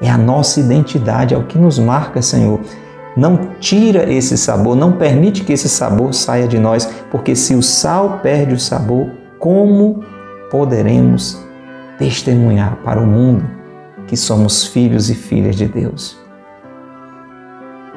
É 0.00 0.10
a 0.10 0.18
nossa 0.18 0.60
identidade, 0.60 1.34
é 1.34 1.38
o 1.38 1.44
que 1.44 1.58
nos 1.58 1.78
marca, 1.78 2.20
Senhor. 2.20 2.60
Não 3.16 3.52
tira 3.60 4.12
esse 4.12 4.36
sabor, 4.36 4.76
não 4.76 4.92
permite 4.92 5.42
que 5.44 5.52
esse 5.52 5.68
sabor 5.68 6.12
saia 6.12 6.46
de 6.46 6.58
nós, 6.58 6.86
porque 7.10 7.34
se 7.34 7.54
o 7.54 7.62
sal 7.62 8.20
perde 8.22 8.54
o 8.54 8.60
sabor, 8.60 9.10
como 9.38 10.02
poderemos 10.50 11.40
testemunhar 11.98 12.76
para 12.84 13.00
o 13.00 13.06
mundo 13.06 13.48
que 14.06 14.16
somos 14.16 14.66
filhos 14.66 15.08
e 15.08 15.14
filhas 15.14 15.56
de 15.56 15.66
Deus? 15.66 16.25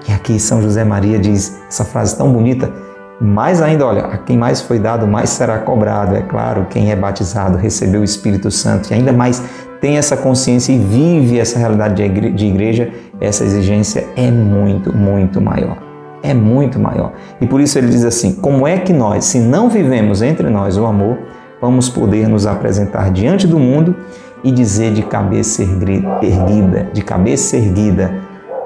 E 0.08 0.12
aqui 0.12 0.40
São 0.40 0.62
José 0.62 0.84
Maria 0.84 1.20
diz 1.20 1.60
essa 1.68 1.84
frase 1.84 2.18
tão 2.18 2.32
bonita: 2.32 2.72
mais 3.20 3.62
ainda, 3.62 3.86
olha, 3.86 4.06
a 4.06 4.18
quem 4.18 4.38
mais 4.38 4.62
foi 4.62 4.80
dado, 4.80 5.06
mais 5.08 5.30
será 5.30 5.60
cobrado. 5.60 6.16
É 6.16 6.22
claro, 6.22 6.68
quem 6.70 6.92
é 6.92 6.96
batizado 6.96 7.58
recebeu 7.58 8.02
o 8.02 8.04
Espírito 8.04 8.50
Santo 8.50 8.92
e 8.92 8.94
ainda 8.94 9.12
mais 9.12 9.44
tem 9.82 9.98
essa 9.98 10.16
consciência 10.16 10.72
e 10.72 10.78
vive 10.78 11.40
essa 11.40 11.58
realidade 11.58 12.08
de 12.32 12.46
igreja, 12.46 12.92
essa 13.20 13.44
exigência 13.44 14.08
é 14.16 14.30
muito, 14.30 14.96
muito 14.96 15.42
maior. 15.42 15.78
É 16.22 16.34
muito 16.34 16.78
maior. 16.80 17.14
E 17.40 17.48
por 17.48 17.62
isso 17.62 17.78
ele 17.78 17.88
diz 17.88 18.04
assim: 18.04 18.36
como 18.36 18.68
é 18.68 18.78
que 18.78 18.92
nós, 18.92 19.26
se 19.26 19.40
não 19.40 19.70
vivemos 19.70 20.22
entre 20.22 20.50
nós 20.50 20.78
o 20.78 20.86
amor, 20.86 21.18
vamos 21.62 21.90
poder 21.90 22.28
nos 22.28 22.46
apresentar 22.46 23.12
diante 23.12 23.48
do 23.48 23.60
mundo 23.60 23.96
e 24.44 24.52
dizer 24.52 24.94
de 24.94 25.02
cabeça 25.02 25.62
erguida, 25.62 26.90
de 26.94 27.02
cabeça 27.02 27.58
erguida, 27.58 28.14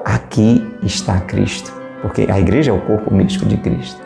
aqui 0.04 0.63
está 0.84 1.20
Cristo. 1.20 1.72
Porque 2.02 2.26
a 2.30 2.38
igreja 2.38 2.70
é 2.70 2.74
o 2.74 2.80
corpo 2.80 3.12
místico 3.12 3.46
de 3.46 3.56
Cristo 3.56 4.04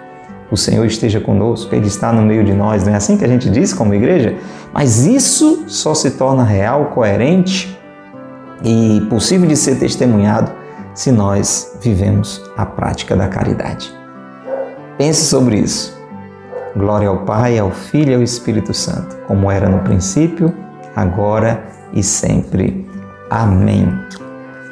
o 0.50 0.56
Senhor 0.56 0.84
esteja 0.86 1.20
conosco, 1.20 1.74
Ele 1.74 1.86
está 1.86 2.12
no 2.12 2.22
meio 2.22 2.42
de 2.42 2.52
nós, 2.52 2.84
não 2.84 2.92
é 2.92 2.96
assim 2.96 3.16
que 3.16 3.24
a 3.24 3.28
gente 3.28 3.50
diz 3.50 3.72
como 3.74 3.94
igreja? 3.94 4.36
Mas 4.72 5.06
isso 5.06 5.64
só 5.66 5.94
se 5.94 6.12
torna 6.12 6.42
real, 6.42 6.86
coerente 6.86 7.78
e 8.64 9.00
possível 9.10 9.46
de 9.46 9.56
ser 9.56 9.78
testemunhado 9.78 10.50
se 10.94 11.12
nós 11.12 11.78
vivemos 11.80 12.42
a 12.56 12.64
prática 12.64 13.14
da 13.14 13.28
caridade. 13.28 13.92
Pense 14.96 15.26
sobre 15.26 15.58
isso. 15.58 15.96
Glória 16.74 17.08
ao 17.08 17.18
Pai, 17.18 17.58
ao 17.58 17.70
Filho 17.70 18.12
e 18.12 18.14
ao 18.14 18.22
Espírito 18.22 18.72
Santo, 18.74 19.16
como 19.26 19.50
era 19.50 19.68
no 19.68 19.80
princípio, 19.80 20.52
agora 20.96 21.62
e 21.92 22.02
sempre. 22.02 22.86
Amém. 23.30 23.88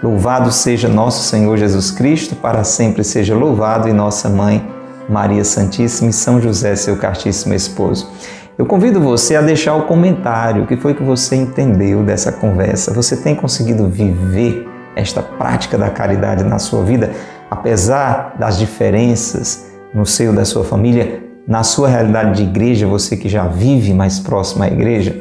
Louvado 0.06 0.52
seja 0.52 0.88
nosso 0.88 1.24
Senhor 1.24 1.56
Jesus 1.56 1.90
Cristo, 1.90 2.36
para 2.36 2.62
sempre 2.62 3.02
seja 3.02 3.34
louvado 3.34 3.88
e 3.88 3.92
nossa 3.92 4.28
mãe 4.28 4.64
Maria 5.08 5.42
Santíssima 5.42 6.10
e 6.10 6.12
São 6.12 6.40
José, 6.40 6.76
seu 6.76 6.96
castíssimo 6.96 7.52
esposo. 7.52 8.08
Eu 8.56 8.66
convido 8.66 9.00
você 9.00 9.34
a 9.34 9.42
deixar 9.42 9.74
o 9.74 9.82
comentário, 9.82 10.62
o 10.62 10.66
que 10.68 10.76
foi 10.76 10.94
que 10.94 11.02
você 11.02 11.34
entendeu 11.34 12.04
dessa 12.04 12.30
conversa. 12.30 12.94
Você 12.94 13.16
tem 13.16 13.34
conseguido 13.34 13.88
viver 13.88 14.68
esta 14.94 15.20
prática 15.20 15.76
da 15.76 15.90
caridade 15.90 16.44
na 16.44 16.60
sua 16.60 16.84
vida, 16.84 17.10
apesar 17.50 18.36
das 18.38 18.56
diferenças 18.56 19.72
no 19.92 20.06
seio 20.06 20.32
da 20.32 20.44
sua 20.44 20.62
família, 20.62 21.20
na 21.48 21.64
sua 21.64 21.88
realidade 21.88 22.36
de 22.36 22.48
igreja, 22.48 22.86
você 22.86 23.16
que 23.16 23.28
já 23.28 23.48
vive 23.48 23.92
mais 23.92 24.20
próximo 24.20 24.62
à 24.62 24.68
igreja? 24.68 25.16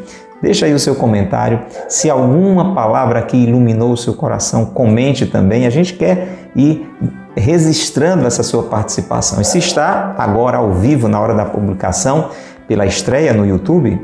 Deixa 0.46 0.68
aí 0.68 0.76
o 0.76 0.80
seu 0.80 0.94
comentário. 0.94 1.60
Se 1.90 2.08
alguma 2.08 2.76
palavra 2.76 3.18
aqui 3.18 3.36
iluminou 3.36 3.94
o 3.94 3.98
seu 3.98 4.14
coração, 4.14 4.64
comente 4.64 5.26
também. 5.26 5.66
A 5.66 5.72
gente 5.72 5.96
quer 5.96 6.52
ir 6.56 6.88
registrando 7.36 8.28
essa 8.28 8.44
sua 8.44 8.62
participação. 8.62 9.42
E 9.42 9.44
se 9.44 9.58
está 9.58 10.14
agora 10.20 10.60
ao 10.60 10.72
vivo 10.72 11.08
na 11.08 11.20
hora 11.20 11.34
da 11.34 11.46
publicação, 11.46 12.30
pela 12.68 12.86
estreia 12.86 13.34
no 13.34 13.44
YouTube, 13.44 14.00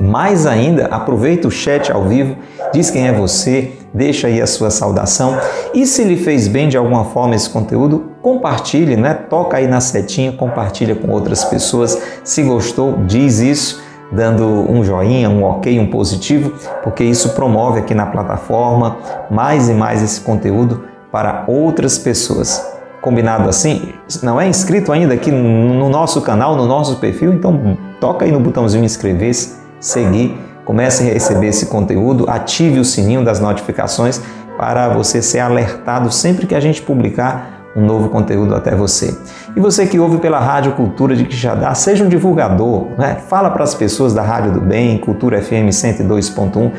mais 0.00 0.44
ainda, 0.44 0.86
aproveita 0.86 1.46
o 1.46 1.52
chat 1.52 1.92
ao 1.92 2.02
vivo, 2.02 2.36
diz 2.72 2.90
quem 2.90 3.06
é 3.06 3.12
você, 3.12 3.74
deixa 3.94 4.26
aí 4.26 4.42
a 4.42 4.46
sua 4.46 4.70
saudação 4.70 5.38
e 5.72 5.86
se 5.86 6.02
lhe 6.02 6.16
fez 6.16 6.48
bem 6.48 6.68
de 6.68 6.76
alguma 6.76 7.04
forma 7.04 7.36
esse 7.36 7.48
conteúdo, 7.48 8.10
compartilhe, 8.20 8.96
né? 8.96 9.14
Toca 9.14 9.56
aí 9.56 9.68
na 9.68 9.80
setinha, 9.80 10.32
compartilha 10.32 10.96
com 10.96 11.12
outras 11.12 11.44
pessoas. 11.44 11.96
Se 12.24 12.42
gostou, 12.42 12.98
diz 13.06 13.38
isso 13.38 13.83
dando 14.14 14.44
um 14.70 14.84
joinha, 14.84 15.28
um 15.28 15.42
ok, 15.44 15.78
um 15.78 15.86
positivo, 15.86 16.52
porque 16.82 17.04
isso 17.04 17.30
promove 17.30 17.80
aqui 17.80 17.94
na 17.94 18.06
plataforma 18.06 18.96
mais 19.30 19.68
e 19.68 19.74
mais 19.74 20.02
esse 20.02 20.20
conteúdo 20.20 20.84
para 21.10 21.44
outras 21.46 21.98
pessoas. 21.98 22.72
Combinado 23.00 23.48
assim? 23.48 23.92
Não 24.22 24.40
é 24.40 24.48
inscrito 24.48 24.90
ainda 24.90 25.12
aqui 25.12 25.30
no 25.30 25.88
nosso 25.90 26.22
canal, 26.22 26.56
no 26.56 26.64
nosso 26.64 26.96
perfil? 26.96 27.34
Então 27.34 27.76
toca 28.00 28.24
aí 28.24 28.32
no 28.32 28.40
botãozinho 28.40 28.84
inscrever-se, 28.84 29.56
seguir, 29.78 30.38
comece 30.64 31.02
a 31.02 31.12
receber 31.12 31.48
esse 31.48 31.66
conteúdo, 31.66 32.24
ative 32.28 32.80
o 32.80 32.84
sininho 32.84 33.22
das 33.22 33.40
notificações 33.40 34.22
para 34.56 34.88
você 34.88 35.20
ser 35.20 35.40
alertado 35.40 36.10
sempre 36.10 36.46
que 36.46 36.54
a 36.54 36.60
gente 36.60 36.80
publicar 36.80 37.63
um 37.76 37.84
novo 37.84 38.08
conteúdo 38.08 38.54
até 38.54 38.74
você. 38.74 39.16
E 39.56 39.60
você 39.60 39.86
que 39.86 39.98
ouve 39.98 40.18
pela 40.18 40.38
Rádio 40.38 40.72
Cultura 40.72 41.16
de 41.16 41.24
Quixadá, 41.24 41.74
seja 41.74 42.04
um 42.04 42.08
divulgador, 42.08 42.86
né? 42.96 43.16
fala 43.28 43.50
para 43.50 43.64
as 43.64 43.74
pessoas 43.74 44.14
da 44.14 44.22
Rádio 44.22 44.52
do 44.52 44.60
Bem, 44.60 44.98
Cultura 44.98 45.42
FM 45.42 45.70
102.1, 45.70 46.72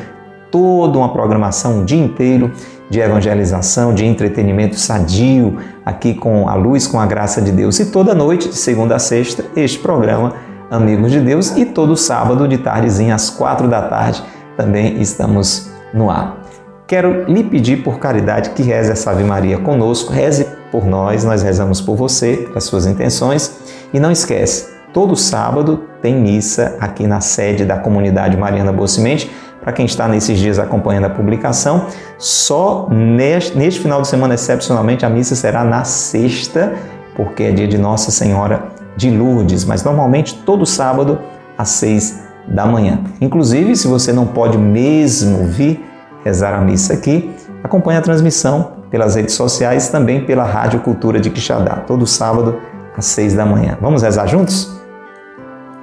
toda 0.50 0.98
uma 0.98 1.12
programação 1.12 1.82
o 1.82 1.84
dia 1.84 2.02
inteiro 2.02 2.50
de 2.88 3.00
evangelização, 3.00 3.92
de 3.92 4.04
entretenimento 4.04 4.78
sadio, 4.78 5.58
aqui 5.84 6.14
com 6.14 6.48
a 6.48 6.54
luz, 6.54 6.86
com 6.86 7.00
a 7.00 7.06
graça 7.06 7.42
de 7.42 7.50
Deus. 7.50 7.78
E 7.80 7.86
toda 7.86 8.14
noite, 8.14 8.48
de 8.48 8.56
segunda 8.56 8.96
a 8.96 8.98
sexta, 8.98 9.44
este 9.56 9.78
programa 9.78 10.34
Amigos 10.70 11.12
de 11.12 11.20
Deus. 11.20 11.56
E 11.56 11.64
todo 11.64 11.96
sábado, 11.96 12.46
de 12.48 12.58
tardezinha, 12.58 13.14
às 13.14 13.30
quatro 13.30 13.68
da 13.68 13.82
tarde, 13.82 14.22
também 14.56 15.00
estamos 15.00 15.70
no 15.92 16.10
ar. 16.10 16.42
Quero 16.86 17.24
lhe 17.24 17.42
pedir 17.42 17.82
por 17.82 17.98
caridade 17.98 18.50
que 18.50 18.62
reze 18.62 18.92
essa 18.92 19.10
Ave 19.10 19.24
Maria 19.24 19.58
conosco, 19.58 20.12
reze 20.12 20.46
por 20.70 20.84
nós, 20.84 21.24
nós 21.24 21.42
rezamos 21.42 21.80
por 21.80 21.96
você, 21.96 22.48
as 22.54 22.64
suas 22.64 22.86
intenções. 22.86 23.58
E 23.92 24.00
não 24.00 24.10
esquece, 24.10 24.68
todo 24.92 25.16
sábado 25.16 25.84
tem 26.02 26.14
missa 26.14 26.76
aqui 26.80 27.06
na 27.06 27.20
sede 27.20 27.64
da 27.64 27.78
comunidade 27.78 28.36
Mariana 28.36 28.72
Boa 28.72 28.88
Semente 28.88 29.30
para 29.66 29.72
quem 29.72 29.84
está 29.84 30.06
nesses 30.06 30.38
dias 30.38 30.60
acompanhando 30.60 31.06
a 31.06 31.10
publicação, 31.10 31.86
só 32.18 32.88
neste, 32.88 33.58
neste 33.58 33.80
final 33.80 34.00
de 34.00 34.06
semana, 34.06 34.34
excepcionalmente, 34.34 35.04
a 35.04 35.10
missa 35.10 35.34
será 35.34 35.64
na 35.64 35.82
sexta, 35.82 36.74
porque 37.16 37.42
é 37.42 37.50
dia 37.50 37.66
de 37.66 37.76
Nossa 37.76 38.12
Senhora 38.12 38.62
de 38.96 39.10
Lourdes, 39.10 39.64
mas 39.64 39.82
normalmente 39.82 40.36
todo 40.46 40.64
sábado 40.64 41.18
às 41.58 41.70
seis 41.70 42.22
da 42.46 42.64
manhã. 42.64 43.00
Inclusive, 43.20 43.74
se 43.74 43.88
você 43.88 44.12
não 44.12 44.24
pode 44.24 44.56
mesmo 44.56 45.48
vir 45.48 45.84
rezar 46.24 46.54
a 46.54 46.60
missa 46.60 46.94
aqui, 46.94 47.34
acompanhe 47.66 47.98
a 47.98 48.02
transmissão 48.02 48.72
pelas 48.90 49.14
redes 49.14 49.34
sociais, 49.34 49.88
também 49.88 50.24
pela 50.24 50.44
Rádio 50.44 50.80
Cultura 50.80 51.20
de 51.20 51.28
Quixadá, 51.30 51.76
todo 51.86 52.06
sábado 52.06 52.58
às 52.96 53.04
seis 53.04 53.34
da 53.34 53.44
manhã. 53.44 53.76
Vamos 53.80 54.02
rezar 54.02 54.26
juntos? 54.26 54.74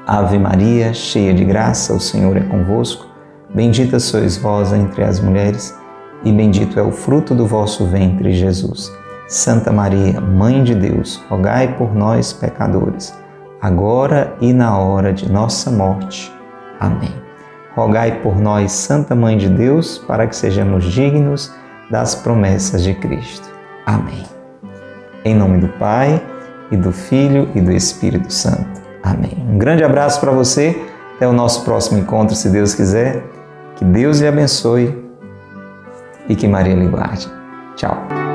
Ave 0.08 0.40
Maria, 0.40 0.94
cheia 0.94 1.34
de 1.34 1.46
graça, 1.46 1.94
o 1.94 2.00
Senhor 2.00 2.36
é 2.36 2.42
convosco. 2.42 3.06
Bendita 3.54 4.00
sois 4.00 4.36
vós 4.36 4.74
entre 4.74 5.04
as 5.04 5.20
mulheres, 5.20 5.78
e 6.24 6.32
bendito 6.32 6.80
é 6.80 6.84
o 6.84 6.92
fruto 6.92 7.36
do 7.36 7.46
vosso 7.46 7.86
ventre, 7.86 8.34
Jesus. 8.34 8.92
Santa 9.28 9.72
Maria, 9.72 10.20
Mãe 10.20 10.64
de 10.64 10.74
Deus, 10.74 11.24
rogai 11.30 11.76
por 11.78 11.94
nós, 11.94 12.34
pecadores, 12.34 13.14
agora 13.62 14.36
e 14.42 14.52
na 14.52 14.78
hora 14.78 15.14
de 15.14 15.32
nossa 15.32 15.70
morte. 15.70 16.32
Amém. 16.80 17.14
Rogai 17.76 18.20
por 18.22 18.40
nós, 18.40 18.72
Santa 18.72 19.16
Mãe 19.16 19.38
de 19.38 19.50
Deus, 19.50 19.98
para 19.98 20.28
que 20.28 20.36
sejamos 20.36 20.84
dignos 20.86 21.52
das 21.90 22.16
promessas 22.16 22.84
de 22.84 22.94
Cristo. 22.94 23.48
Amém. 23.86 24.24
Em 25.26 25.36
nome 25.36 25.58
do 25.58 25.68
Pai, 25.70 26.22
e 26.74 26.78
do 26.78 26.92
Filho 26.92 27.50
e 27.54 27.62
do 27.62 27.72
Espírito 27.72 28.34
Santo. 28.34 28.82
Amém. 29.04 29.46
Um 29.48 29.58
grande 29.58 29.84
abraço 29.84 30.20
para 30.20 30.32
você. 30.32 30.76
Até 31.16 31.28
o 31.28 31.34
nosso 31.34 31.64
próximo 31.64 32.00
encontro, 32.00 32.36
se 32.36 32.50
Deus 32.50 32.74
quiser. 32.74 33.24
Que 33.76 33.86
Deus 33.86 34.20
lhe 34.20 34.28
abençoe 34.28 35.04
e 36.28 36.36
que 36.36 36.48
Maria 36.48 36.76
lhe 36.76 36.88
guarde. 36.88 37.32
Tchau. 37.76 38.33